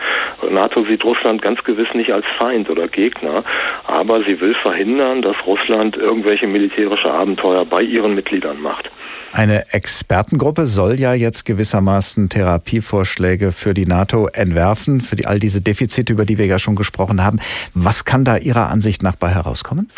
NATO 0.50 0.84
sieht 0.84 1.04
Russland 1.04 1.42
ganz 1.42 1.64
gewiss 1.64 1.92
nicht 1.94 2.12
als 2.12 2.26
Feind 2.38 2.68
oder 2.70 2.88
Gegner, 2.88 3.44
aber 3.86 4.22
sie 4.22 4.40
will 4.40 4.54
verhindern, 4.54 5.22
dass 5.22 5.36
Russland 5.46 5.96
irgendwelche 5.96 6.46
militärische 6.46 7.10
Abenteuer 7.10 7.64
bei 7.64 7.80
ihren 7.80 8.14
Mitgliedern 8.14 8.60
macht. 8.60 8.90
Eine 9.36 9.64
Expertengruppe 9.72 10.64
soll 10.64 11.00
ja 11.00 11.12
jetzt 11.12 11.44
gewissermaßen 11.44 12.28
Therapievorschläge 12.28 13.50
für 13.50 13.74
die 13.74 13.84
NATO 13.84 14.28
entwerfen, 14.32 15.00
für 15.00 15.16
die, 15.16 15.26
all 15.26 15.40
diese 15.40 15.60
Defizite, 15.60 16.12
über 16.12 16.24
die 16.24 16.38
wir 16.38 16.46
ja 16.46 16.60
schon 16.60 16.76
gesprochen 16.76 17.24
haben. 17.24 17.40
Was 17.74 18.04
kann 18.04 18.24
da 18.24 18.36
Ihrer 18.36 18.68
Ansicht 18.68 19.02
nach 19.02 19.16
bei 19.16 19.30
herauskommen? 19.30 19.90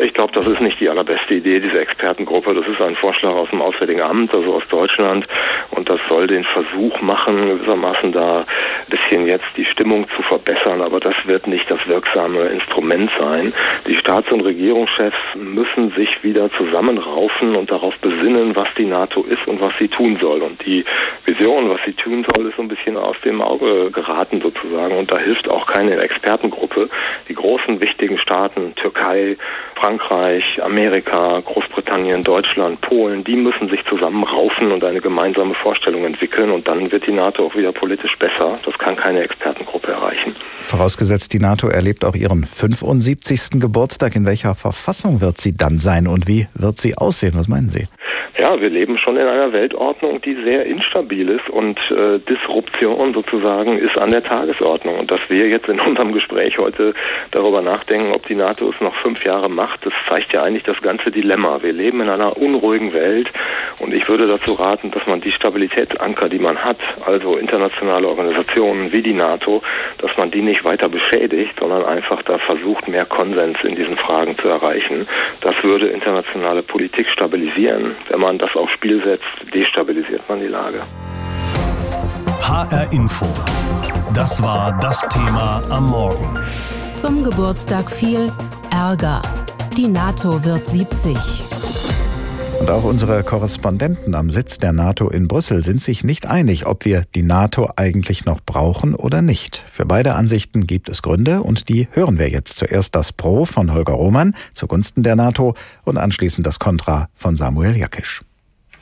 Ich 0.00 0.14
glaube, 0.14 0.32
das 0.32 0.46
ist 0.46 0.60
nicht 0.60 0.78
die 0.78 0.88
allerbeste 0.88 1.34
Idee, 1.34 1.58
diese 1.58 1.80
Expertengruppe. 1.80 2.54
Das 2.54 2.68
ist 2.68 2.80
ein 2.80 2.94
Vorschlag 2.94 3.30
aus 3.30 3.50
dem 3.50 3.60
Auswärtigen 3.60 4.00
Amt, 4.00 4.32
also 4.32 4.54
aus 4.54 4.62
Deutschland. 4.68 5.26
Und 5.70 5.88
das 5.88 5.98
soll 6.08 6.28
den 6.28 6.44
Versuch 6.44 7.00
machen, 7.00 7.48
gewissermaßen 7.48 8.12
da 8.12 8.40
ein 8.40 8.44
bisschen 8.90 9.26
jetzt 9.26 9.46
die 9.56 9.64
Stimmung 9.64 10.06
zu 10.14 10.22
verbessern. 10.22 10.82
Aber 10.82 11.00
das 11.00 11.14
wird 11.24 11.48
nicht 11.48 11.68
das 11.68 11.84
wirksame 11.88 12.42
Instrument 12.42 13.10
sein. 13.18 13.52
Die 13.88 13.96
Staats- 13.96 14.30
und 14.30 14.42
Regierungschefs 14.42 15.18
müssen 15.34 15.92
sich 15.96 16.22
wieder 16.22 16.48
zusammenraufen 16.52 17.56
und 17.56 17.70
darauf 17.70 17.96
besinnen, 17.98 18.54
was 18.54 18.67
die 18.76 18.84
NATO 18.84 19.22
ist 19.22 19.46
und 19.46 19.60
was 19.60 19.72
sie 19.78 19.88
tun 19.88 20.18
soll. 20.20 20.42
Und 20.42 20.64
die 20.64 20.84
Vision, 21.24 21.70
was 21.70 21.80
sie 21.84 21.92
tun 21.92 22.24
soll, 22.34 22.48
ist 22.48 22.56
so 22.56 22.62
ein 22.62 22.68
bisschen 22.68 22.96
aus 22.96 23.16
dem 23.24 23.40
Auge 23.40 23.90
geraten 23.90 24.40
sozusagen. 24.40 24.96
Und 24.96 25.10
da 25.10 25.18
hilft 25.18 25.48
auch 25.48 25.66
keine 25.66 25.96
Expertengruppe. 25.98 26.88
Die 27.28 27.34
großen 27.34 27.80
wichtigen 27.80 28.18
Staaten, 28.18 28.74
Türkei, 28.74 29.36
Frankreich, 29.76 30.62
Amerika, 30.62 31.40
Großbritannien, 31.44 32.24
Deutschland, 32.24 32.80
Polen, 32.80 33.24
die 33.24 33.36
müssen 33.36 33.68
sich 33.68 33.84
zusammenraufen 33.86 34.72
und 34.72 34.84
eine 34.84 35.00
gemeinsame 35.00 35.54
Vorstellung 35.54 36.04
entwickeln. 36.04 36.50
Und 36.50 36.66
dann 36.66 36.90
wird 36.90 37.06
die 37.06 37.12
NATO 37.12 37.46
auch 37.46 37.56
wieder 37.56 37.72
politisch 37.72 38.16
besser. 38.18 38.58
Das 38.64 38.76
kann 38.78 38.96
keine 38.96 39.22
Expertengruppe 39.22 39.92
erreichen. 39.92 40.34
Vorausgesetzt, 40.60 41.32
die 41.32 41.38
NATO 41.38 41.68
erlebt 41.68 42.04
auch 42.04 42.14
ihren 42.14 42.44
75. 42.44 43.60
Geburtstag. 43.60 44.16
In 44.16 44.26
welcher 44.26 44.54
Verfassung 44.54 45.20
wird 45.20 45.38
sie 45.38 45.56
dann 45.56 45.78
sein 45.78 46.06
und 46.06 46.28
wie 46.28 46.46
wird 46.54 46.78
sie 46.78 46.96
aussehen? 46.96 47.32
Was 47.36 47.48
meinen 47.48 47.70
Sie? 47.70 47.86
Ja, 48.38 48.60
wir 48.60 48.70
leben 48.70 48.98
schon 48.98 49.16
in 49.16 49.26
einer 49.26 49.52
Weltordnung, 49.52 50.20
die 50.20 50.34
sehr 50.44 50.66
instabil 50.66 51.28
ist 51.28 51.48
und 51.48 51.78
äh, 51.90 52.18
Disruption 52.20 53.12
sozusagen 53.12 53.78
ist 53.78 53.98
an 53.98 54.10
der 54.10 54.22
Tagesordnung. 54.22 54.98
Und 54.98 55.10
dass 55.10 55.20
wir 55.28 55.48
jetzt 55.48 55.68
in 55.68 55.80
unserem 55.88 56.12
Gespräch 56.12 56.58
heute 56.58 56.94
darüber 57.30 57.62
nachdenken, 57.62 58.12
ob 58.14 58.26
die 58.26 58.36
NATO 58.36 58.70
es 58.70 58.80
noch 58.80 58.94
fünf 58.94 59.24
Jahre 59.24 59.48
macht, 59.48 59.84
das 59.86 59.92
zeigt 60.08 60.32
ja 60.32 60.42
eigentlich 60.42 60.64
das 60.64 60.80
ganze 60.82 61.10
Dilemma. 61.10 61.58
Wir 61.62 61.72
leben 61.72 62.00
in 62.00 62.08
einer 62.08 62.36
unruhigen 62.36 62.92
Welt 62.92 63.30
und 63.80 63.92
ich 63.92 64.08
würde 64.08 64.26
dazu 64.26 64.54
raten, 64.54 64.90
dass 64.90 65.06
man 65.06 65.20
die 65.20 65.32
Stabilitätsanker, 65.32 66.28
die 66.28 66.38
man 66.38 66.64
hat, 66.64 66.78
also 67.04 67.36
internationale 67.36 68.08
Organisationen 68.08 68.92
wie 68.92 69.02
die 69.02 69.14
NATO, 69.14 69.62
dass 69.98 70.16
man 70.16 70.30
die 70.30 70.42
nicht 70.42 70.64
weiter 70.64 70.88
beschädigt, 70.88 71.58
sondern 71.58 71.84
einfach 71.84 72.22
da 72.22 72.38
versucht, 72.38 72.88
mehr 72.88 73.04
Konsens 73.04 73.58
in 73.64 73.74
diesen 73.74 73.96
Fragen 73.96 74.36
zu 74.38 74.48
erreichen. 74.48 75.06
Das 75.40 75.54
würde 75.62 75.88
internationale 75.88 76.62
Politik 76.62 77.08
stabilisieren. 77.08 77.96
Wenn 78.08 78.20
man 78.20 78.38
das 78.38 78.54
aufs 78.56 78.72
Spiel 78.72 79.02
setzt, 79.04 79.24
destabilisiert 79.54 80.26
man 80.28 80.40
die 80.40 80.46
Lage. 80.46 80.82
HR 82.42 82.90
Info. 82.92 83.26
Das 84.14 84.42
war 84.42 84.78
das 84.80 85.02
Thema 85.08 85.62
am 85.70 85.90
Morgen. 85.90 86.38
Zum 86.96 87.22
Geburtstag 87.22 87.90
viel 87.90 88.32
Ärger. 88.70 89.20
Die 89.76 89.86
NATO 89.86 90.42
wird 90.44 90.66
70. 90.66 91.44
Und 92.60 92.70
auch 92.70 92.84
unsere 92.84 93.22
Korrespondenten 93.22 94.14
am 94.14 94.30
Sitz 94.30 94.58
der 94.58 94.72
NATO 94.72 95.08
in 95.08 95.28
Brüssel 95.28 95.62
sind 95.62 95.80
sich 95.80 96.02
nicht 96.02 96.26
einig, 96.26 96.66
ob 96.66 96.84
wir 96.84 97.04
die 97.14 97.22
NATO 97.22 97.70
eigentlich 97.76 98.24
noch 98.24 98.40
brauchen 98.40 98.94
oder 98.94 99.22
nicht. 99.22 99.64
Für 99.70 99.86
beide 99.86 100.14
Ansichten 100.14 100.66
gibt 100.66 100.88
es 100.88 101.02
Gründe 101.02 101.42
und 101.42 101.68
die 101.68 101.88
hören 101.92 102.18
wir 102.18 102.28
jetzt. 102.28 102.56
Zuerst 102.56 102.94
das 102.94 103.12
Pro 103.12 103.44
von 103.44 103.72
Holger 103.72 103.94
Roman 103.94 104.34
zugunsten 104.54 105.02
der 105.02 105.16
NATO 105.16 105.54
und 105.84 105.98
anschließend 105.98 106.46
das 106.46 106.58
Contra 106.58 107.08
von 107.14 107.36
Samuel 107.36 107.76
Jakisch. 107.76 108.22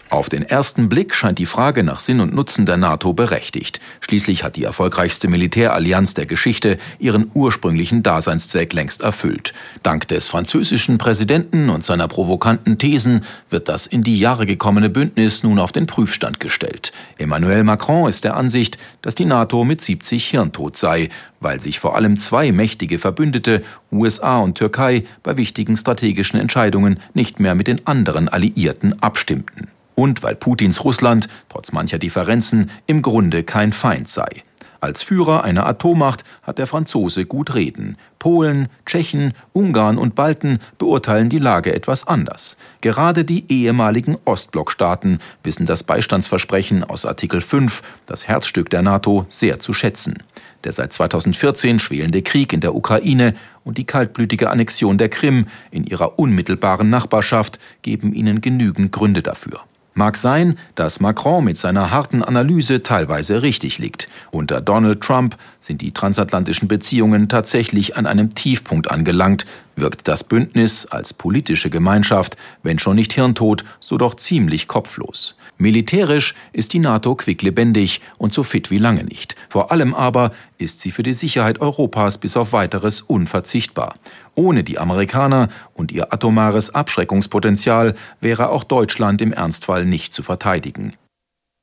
Auf 0.09 0.29
den 0.29 0.45
ersten 0.45 0.89
Blick 0.89 1.17
scheint 1.17 1.41
die 1.41 1.47
Frage 1.47 1.83
nach 1.83 1.99
Sinn 1.99 2.21
und 2.21 2.33
Nutzen 2.33 2.65
der 2.65 2.77
NATO 2.77 3.13
berechtigt. 3.13 3.81
Schließlich 4.01 4.45
hat 4.45 4.55
die 4.55 4.63
erfolgreichste 4.63 5.27
Militärallianz 5.27 6.15
der 6.15 6.27
Geschichte 6.27 6.79
ihren 7.01 7.29
ursprünglichen 7.35 8.05
Daseinszweck 8.05 8.73
längst 8.73 9.03
erfüllt. 9.03 9.53
Dank 9.83 10.07
des 10.07 10.29
französischen 10.29 10.99
Präsidenten 10.99 11.71
und 11.71 11.85
seiner 11.85 12.07
provokanten 12.07 12.79
Thesen 12.79 13.25
wird 13.51 13.69
das 13.69 13.89
in 13.89 14.05
die 14.05 14.17
Jahre 14.21 14.47
gekommene 14.47 14.91
Bündnis 14.91 15.43
nun 15.43 15.59
auf 15.59 15.73
den 15.73 15.87
Prüfstand 15.87 16.39
gestellt. 16.39 16.93
Emmanuel 17.19 17.65
Macron 17.65 18.09
ist 18.09 18.23
der 18.23 18.37
Ansicht, 18.37 18.79
dass 19.03 19.17
die 19.17 19.25
NATO 19.25 19.65
mit 19.65 19.81
70 19.81 20.25
hirntot 20.25 20.77
sei, 20.77 21.09
weil 21.41 21.61
sich 21.61 21.81
vor 21.81 21.97
allem 21.97 22.17
zwei 22.17 22.53
mächtige 22.53 23.01
Verbündete, 23.01 23.65
USA 23.91 24.39
und 24.39 24.57
Türkei, 24.57 25.03
bei 25.25 25.37
wichtigen 25.37 25.77
strategischen 25.77 26.39
Entscheidungen 26.39 27.01
nicht 27.13 27.41
mehr 27.41 27.57
mit 27.57 27.67
den 27.67 27.85
anderen 27.89 28.29
Alliierten 28.29 29.03
abstimmten 29.03 29.69
und 29.97 30.23
weil 30.23 30.37
Putins 30.37 30.85
Russland, 30.85 31.27
trotz 31.49 31.73
mancher 31.73 31.99
Differenzen, 31.99 32.71
im 32.87 33.03
Grunde 33.03 33.43
kein 33.43 33.73
Feind 33.73 34.09
sei. 34.09 34.45
Als 34.81 35.03
Führer 35.03 35.43
einer 35.43 35.67
Atommacht 35.67 36.23
hat 36.43 36.59
der 36.59 36.67
Franzose 36.67 37.25
gut 37.25 37.55
reden. 37.55 37.97
Polen, 38.21 38.69
Tschechen, 38.85 39.33
Ungarn 39.53 39.99
und 39.99 40.15
Balten 40.15 40.61
beurteilen 40.79 41.29
die 41.29 41.39
Lage 41.39 41.75
etwas 41.75 42.07
anders. 42.07 42.57
Gerade 42.83 43.25
die 43.25 43.51
ehemaligen 43.51 44.17
Ostblockstaaten 44.25 45.19
wissen 45.43 45.67
das 45.67 45.83
Beistandsversprechen 45.83 46.85
aus 46.85 47.07
Artikel 47.07 47.41
5, 47.41 47.83
das 48.05 48.29
Herzstück 48.29 48.71
der 48.71 48.83
NATO, 48.83 49.27
sehr 49.29 49.59
zu 49.59 49.73
schätzen. 49.73 50.23
Der 50.65 50.73
seit 50.73 50.93
2014 50.93 51.79
schwelende 51.79 52.23
Krieg 52.23 52.53
in 52.53 52.61
der 52.61 52.75
Ukraine 52.75 53.35
und 53.65 53.79
die 53.79 53.85
kaltblütige 53.85 54.51
Annexion 54.51 54.99
der 54.99 55.09
Krim 55.09 55.47
in 55.71 55.85
ihrer 55.85 56.19
unmittelbaren 56.19 56.91
Nachbarschaft 56.91 57.59
geben 57.83 58.13
ihnen 58.13 58.41
genügend 58.41 58.93
Gründe 58.93 59.23
dafür. 59.23 59.63
Mag 59.99 60.19
sein, 60.19 60.59
dass 60.75 61.01
Macron 61.01 61.43
mit 61.43 61.57
seiner 61.57 61.91
harten 61.91 62.23
Analyse 62.23 62.83
teilweise 62.83 63.41
richtig 63.41 63.79
liegt. 63.79 64.09
Unter 64.31 64.61
Donald 64.61 65.01
Trump 65.01 65.39
sind 65.59 65.81
die 65.81 65.93
transatlantischen 65.93 66.69
Beziehungen 66.69 67.31
tatsächlich 67.31 67.97
an 67.97 68.05
einem 68.05 68.35
Tiefpunkt 68.35 68.91
angelangt, 68.91 69.47
wirkt 69.77 70.09
das 70.09 70.25
Bündnis 70.25 70.87
als 70.87 71.13
politische 71.13 71.71
Gemeinschaft, 71.71 72.37
wenn 72.63 72.79
schon 72.79 72.97
nicht 72.97 73.13
hirntot, 73.13 73.65
so 73.79 73.97
doch 73.97 74.15
ziemlich 74.15 74.67
kopflos. 74.67 75.37
Militärisch 75.59 76.35
ist 76.53 76.73
die 76.73 76.79
NATO 76.79 77.15
quicklebendig 77.15 78.01
und 78.19 78.33
so 78.33 78.43
fit 78.43 78.71
wie 78.71 78.79
lange 78.79 79.05
nicht. 79.05 79.37
Vor 79.49 79.71
allem 79.71 79.95
aber 79.95 80.33
ist 80.59 80.81
sie 80.81 80.91
für 80.91 81.03
die 81.03 81.13
Sicherheit 81.13 81.61
Europas 81.61 82.19
bis 82.19 82.37
auf 82.37 82.53
weiteres 82.53 83.01
unverzichtbar. 83.03 83.95
Ohne 84.35 84.65
die 84.65 84.79
Amerikaner 84.79 85.49
und 85.75 85.93
ihr 85.93 86.13
atomares 86.13 86.75
Abschreckungspotenzial 86.75 87.95
wäre 88.21 88.49
auch 88.51 88.65
Deutschland 88.65 89.23
im 89.23 89.33
Ernstfall 89.33 89.85
nicht 89.85 90.13
zu 90.13 90.23
verteidigen. 90.23 90.93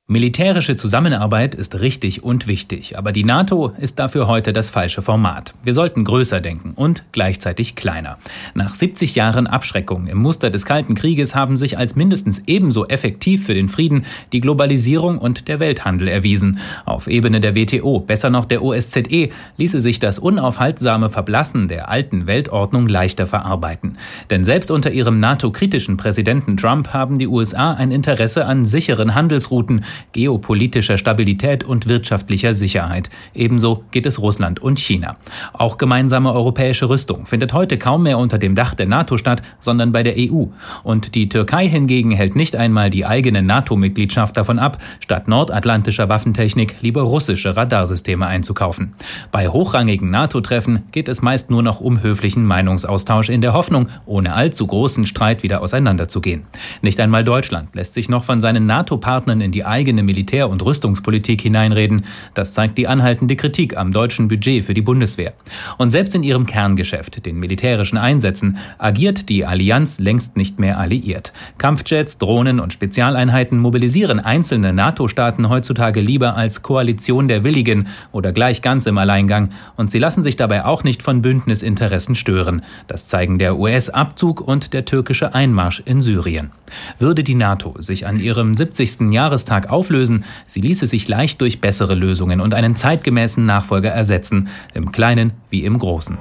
Militärische 0.09 0.75
Zusammenarbeit 0.75 1.55
ist 1.55 1.79
richtig 1.79 2.25
und 2.25 2.45
wichtig, 2.45 2.97
aber 2.97 3.13
die 3.13 3.23
NATO 3.23 3.71
ist 3.79 3.99
dafür 3.99 4.27
heute 4.27 4.51
das 4.51 4.69
falsche 4.69 5.01
Format. 5.01 5.53
Wir 5.63 5.73
sollten 5.73 6.03
größer 6.03 6.41
denken 6.41 6.73
und 6.75 7.05
gleichzeitig 7.13 7.77
kleiner. 7.77 8.17
Nach 8.53 8.73
70 8.73 9.15
Jahren 9.15 9.47
Abschreckung 9.47 10.07
im 10.07 10.17
Muster 10.17 10.49
des 10.49 10.65
Kalten 10.65 10.93
Krieges 10.95 11.35
haben 11.35 11.55
sich 11.55 11.77
als 11.77 11.95
mindestens 11.95 12.43
ebenso 12.47 12.85
effektiv 12.85 13.45
für 13.45 13.53
den 13.53 13.69
Frieden 13.69 14.03
die 14.33 14.41
Globalisierung 14.41 15.19
und 15.19 15.47
der 15.47 15.61
Welthandel 15.61 16.09
erwiesen. 16.09 16.59
Auf 16.83 17.07
Ebene 17.07 17.39
der 17.39 17.55
WTO, 17.55 18.01
besser 18.01 18.29
noch 18.29 18.43
der 18.43 18.61
OSZE, 18.61 19.29
ließe 19.55 19.79
sich 19.79 19.99
das 19.99 20.19
unaufhaltsame 20.19 21.09
Verblassen 21.09 21.69
der 21.69 21.87
alten 21.87 22.27
Weltordnung 22.27 22.89
leichter 22.89 23.25
verarbeiten. 23.25 23.97
Denn 24.29 24.43
selbst 24.43 24.69
unter 24.69 24.91
ihrem 24.91 25.21
NATO-kritischen 25.21 25.95
Präsidenten 25.95 26.57
Trump 26.57 26.89
haben 26.89 27.17
die 27.17 27.27
USA 27.27 27.71
ein 27.73 27.91
Interesse 27.91 28.45
an 28.45 28.65
sicheren 28.65 29.15
Handelsrouten, 29.15 29.85
geopolitischer 30.11 30.97
Stabilität 30.97 31.63
und 31.63 31.87
wirtschaftlicher 31.87 32.53
Sicherheit. 32.53 33.09
Ebenso 33.33 33.83
geht 33.91 34.05
es 34.05 34.21
Russland 34.21 34.59
und 34.61 34.79
China. 34.79 35.17
Auch 35.53 35.77
gemeinsame 35.77 36.33
europäische 36.33 36.89
Rüstung 36.89 37.25
findet 37.25 37.53
heute 37.53 37.77
kaum 37.77 38.03
mehr 38.03 38.17
unter 38.17 38.37
dem 38.37 38.55
Dach 38.55 38.73
der 38.73 38.85
NATO 38.85 39.17
statt, 39.17 39.41
sondern 39.59 39.91
bei 39.91 40.03
der 40.03 40.15
EU. 40.17 40.45
Und 40.83 41.15
die 41.15 41.29
Türkei 41.29 41.67
hingegen 41.67 42.11
hält 42.11 42.35
nicht 42.35 42.55
einmal 42.55 42.89
die 42.89 43.05
eigene 43.05 43.41
NATO-Mitgliedschaft 43.41 44.37
davon 44.37 44.59
ab, 44.59 44.81
statt 44.99 45.27
nordatlantischer 45.27 46.09
Waffentechnik 46.09 46.77
lieber 46.81 47.01
russische 47.01 47.55
Radarsysteme 47.55 48.25
einzukaufen. 48.25 48.93
Bei 49.31 49.47
hochrangigen 49.47 50.09
NATO-Treffen 50.09 50.83
geht 50.91 51.07
es 51.07 51.21
meist 51.21 51.49
nur 51.49 51.63
noch 51.63 51.81
um 51.81 52.01
höflichen 52.01 52.45
Meinungsaustausch 52.45 53.29
in 53.29 53.41
der 53.41 53.53
Hoffnung, 53.53 53.89
ohne 54.05 54.33
allzu 54.33 54.67
großen 54.67 55.05
Streit 55.05 55.43
wieder 55.43 55.61
auseinanderzugehen. 55.61 56.43
Nicht 56.81 56.99
einmal 56.99 57.23
Deutschland 57.23 57.75
lässt 57.75 57.93
sich 57.93 58.09
noch 58.09 58.23
von 58.23 58.41
seinen 58.41 58.65
NATO-Partnern 58.65 59.41
in 59.41 59.51
die 59.51 59.65
eigene 59.65 59.82
eigene 59.83 60.01
Militär- 60.01 60.47
und 60.47 60.63
Rüstungspolitik 60.63 61.41
hineinreden. 61.41 62.05
Das 62.35 62.53
zeigt 62.53 62.77
die 62.77 62.87
anhaltende 62.87 63.35
Kritik 63.35 63.75
am 63.75 63.91
deutschen 63.91 64.29
Budget 64.29 64.63
für 64.63 64.73
die 64.73 64.81
Bundeswehr. 64.81 65.33
Und 65.77 65.91
selbst 65.91 66.15
in 66.15 66.23
ihrem 66.23 66.45
Kerngeschäft, 66.45 67.25
den 67.25 67.37
militärischen 67.37 67.97
Einsätzen, 67.97 68.55
agiert 68.77 69.27
die 69.27 69.45
Allianz 69.45 69.99
längst 69.99 70.37
nicht 70.37 70.57
mehr 70.57 70.79
alliiert. 70.79 71.33
Kampfjets, 71.57 72.17
Drohnen 72.17 72.61
und 72.61 72.71
Spezialeinheiten 72.71 73.59
mobilisieren 73.59 74.21
einzelne 74.21 74.71
NATO-Staaten 74.71 75.49
heutzutage 75.49 75.99
lieber 75.99 76.37
als 76.37 76.63
Koalition 76.63 77.27
der 77.27 77.43
Willigen 77.43 77.87
oder 78.13 78.31
gleich 78.31 78.61
ganz 78.61 78.85
im 78.85 78.97
Alleingang. 78.97 79.49
Und 79.75 79.91
sie 79.91 79.99
lassen 79.99 80.23
sich 80.23 80.37
dabei 80.37 80.63
auch 80.63 80.85
nicht 80.85 81.03
von 81.03 81.21
Bündnisinteressen 81.21 82.15
stören. 82.15 82.63
Das 82.87 83.07
zeigen 83.07 83.37
der 83.37 83.59
US-Abzug 83.59 84.39
und 84.39 84.71
der 84.71 84.85
türkische 84.85 85.35
Einmarsch 85.35 85.83
in 85.83 85.99
Syrien. 85.99 86.51
Würde 86.99 87.23
die 87.25 87.35
NATO 87.35 87.75
sich 87.79 88.07
an 88.07 88.19
ihrem 88.19 88.55
70. 88.55 89.11
Jahrestag 89.11 89.69
auflösen, 89.73 90.23
sie 90.47 90.61
ließe 90.61 90.85
sich 90.85 91.07
leicht 91.07 91.41
durch 91.41 91.59
bessere 91.59 91.95
Lösungen 91.95 92.39
und 92.39 92.53
einen 92.53 92.75
zeitgemäßen 92.75 93.45
Nachfolger 93.45 93.89
ersetzen, 93.89 94.47
im 94.73 94.91
Kleinen 94.91 95.33
wie 95.49 95.65
im 95.65 95.77
Großen. 95.77 96.17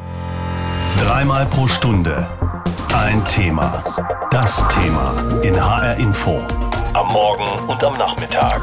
Dreimal 0.98 1.46
pro 1.46 1.66
Stunde 1.68 2.26
ein 2.94 3.24
Thema. 3.24 3.82
Das 4.30 4.62
Thema 4.68 5.14
in 5.42 5.54
HR 5.54 5.96
Info. 5.96 6.40
Am 6.92 7.06
Morgen 7.08 7.68
und 7.68 7.82
am 7.82 7.96
Nachmittag. 7.96 8.60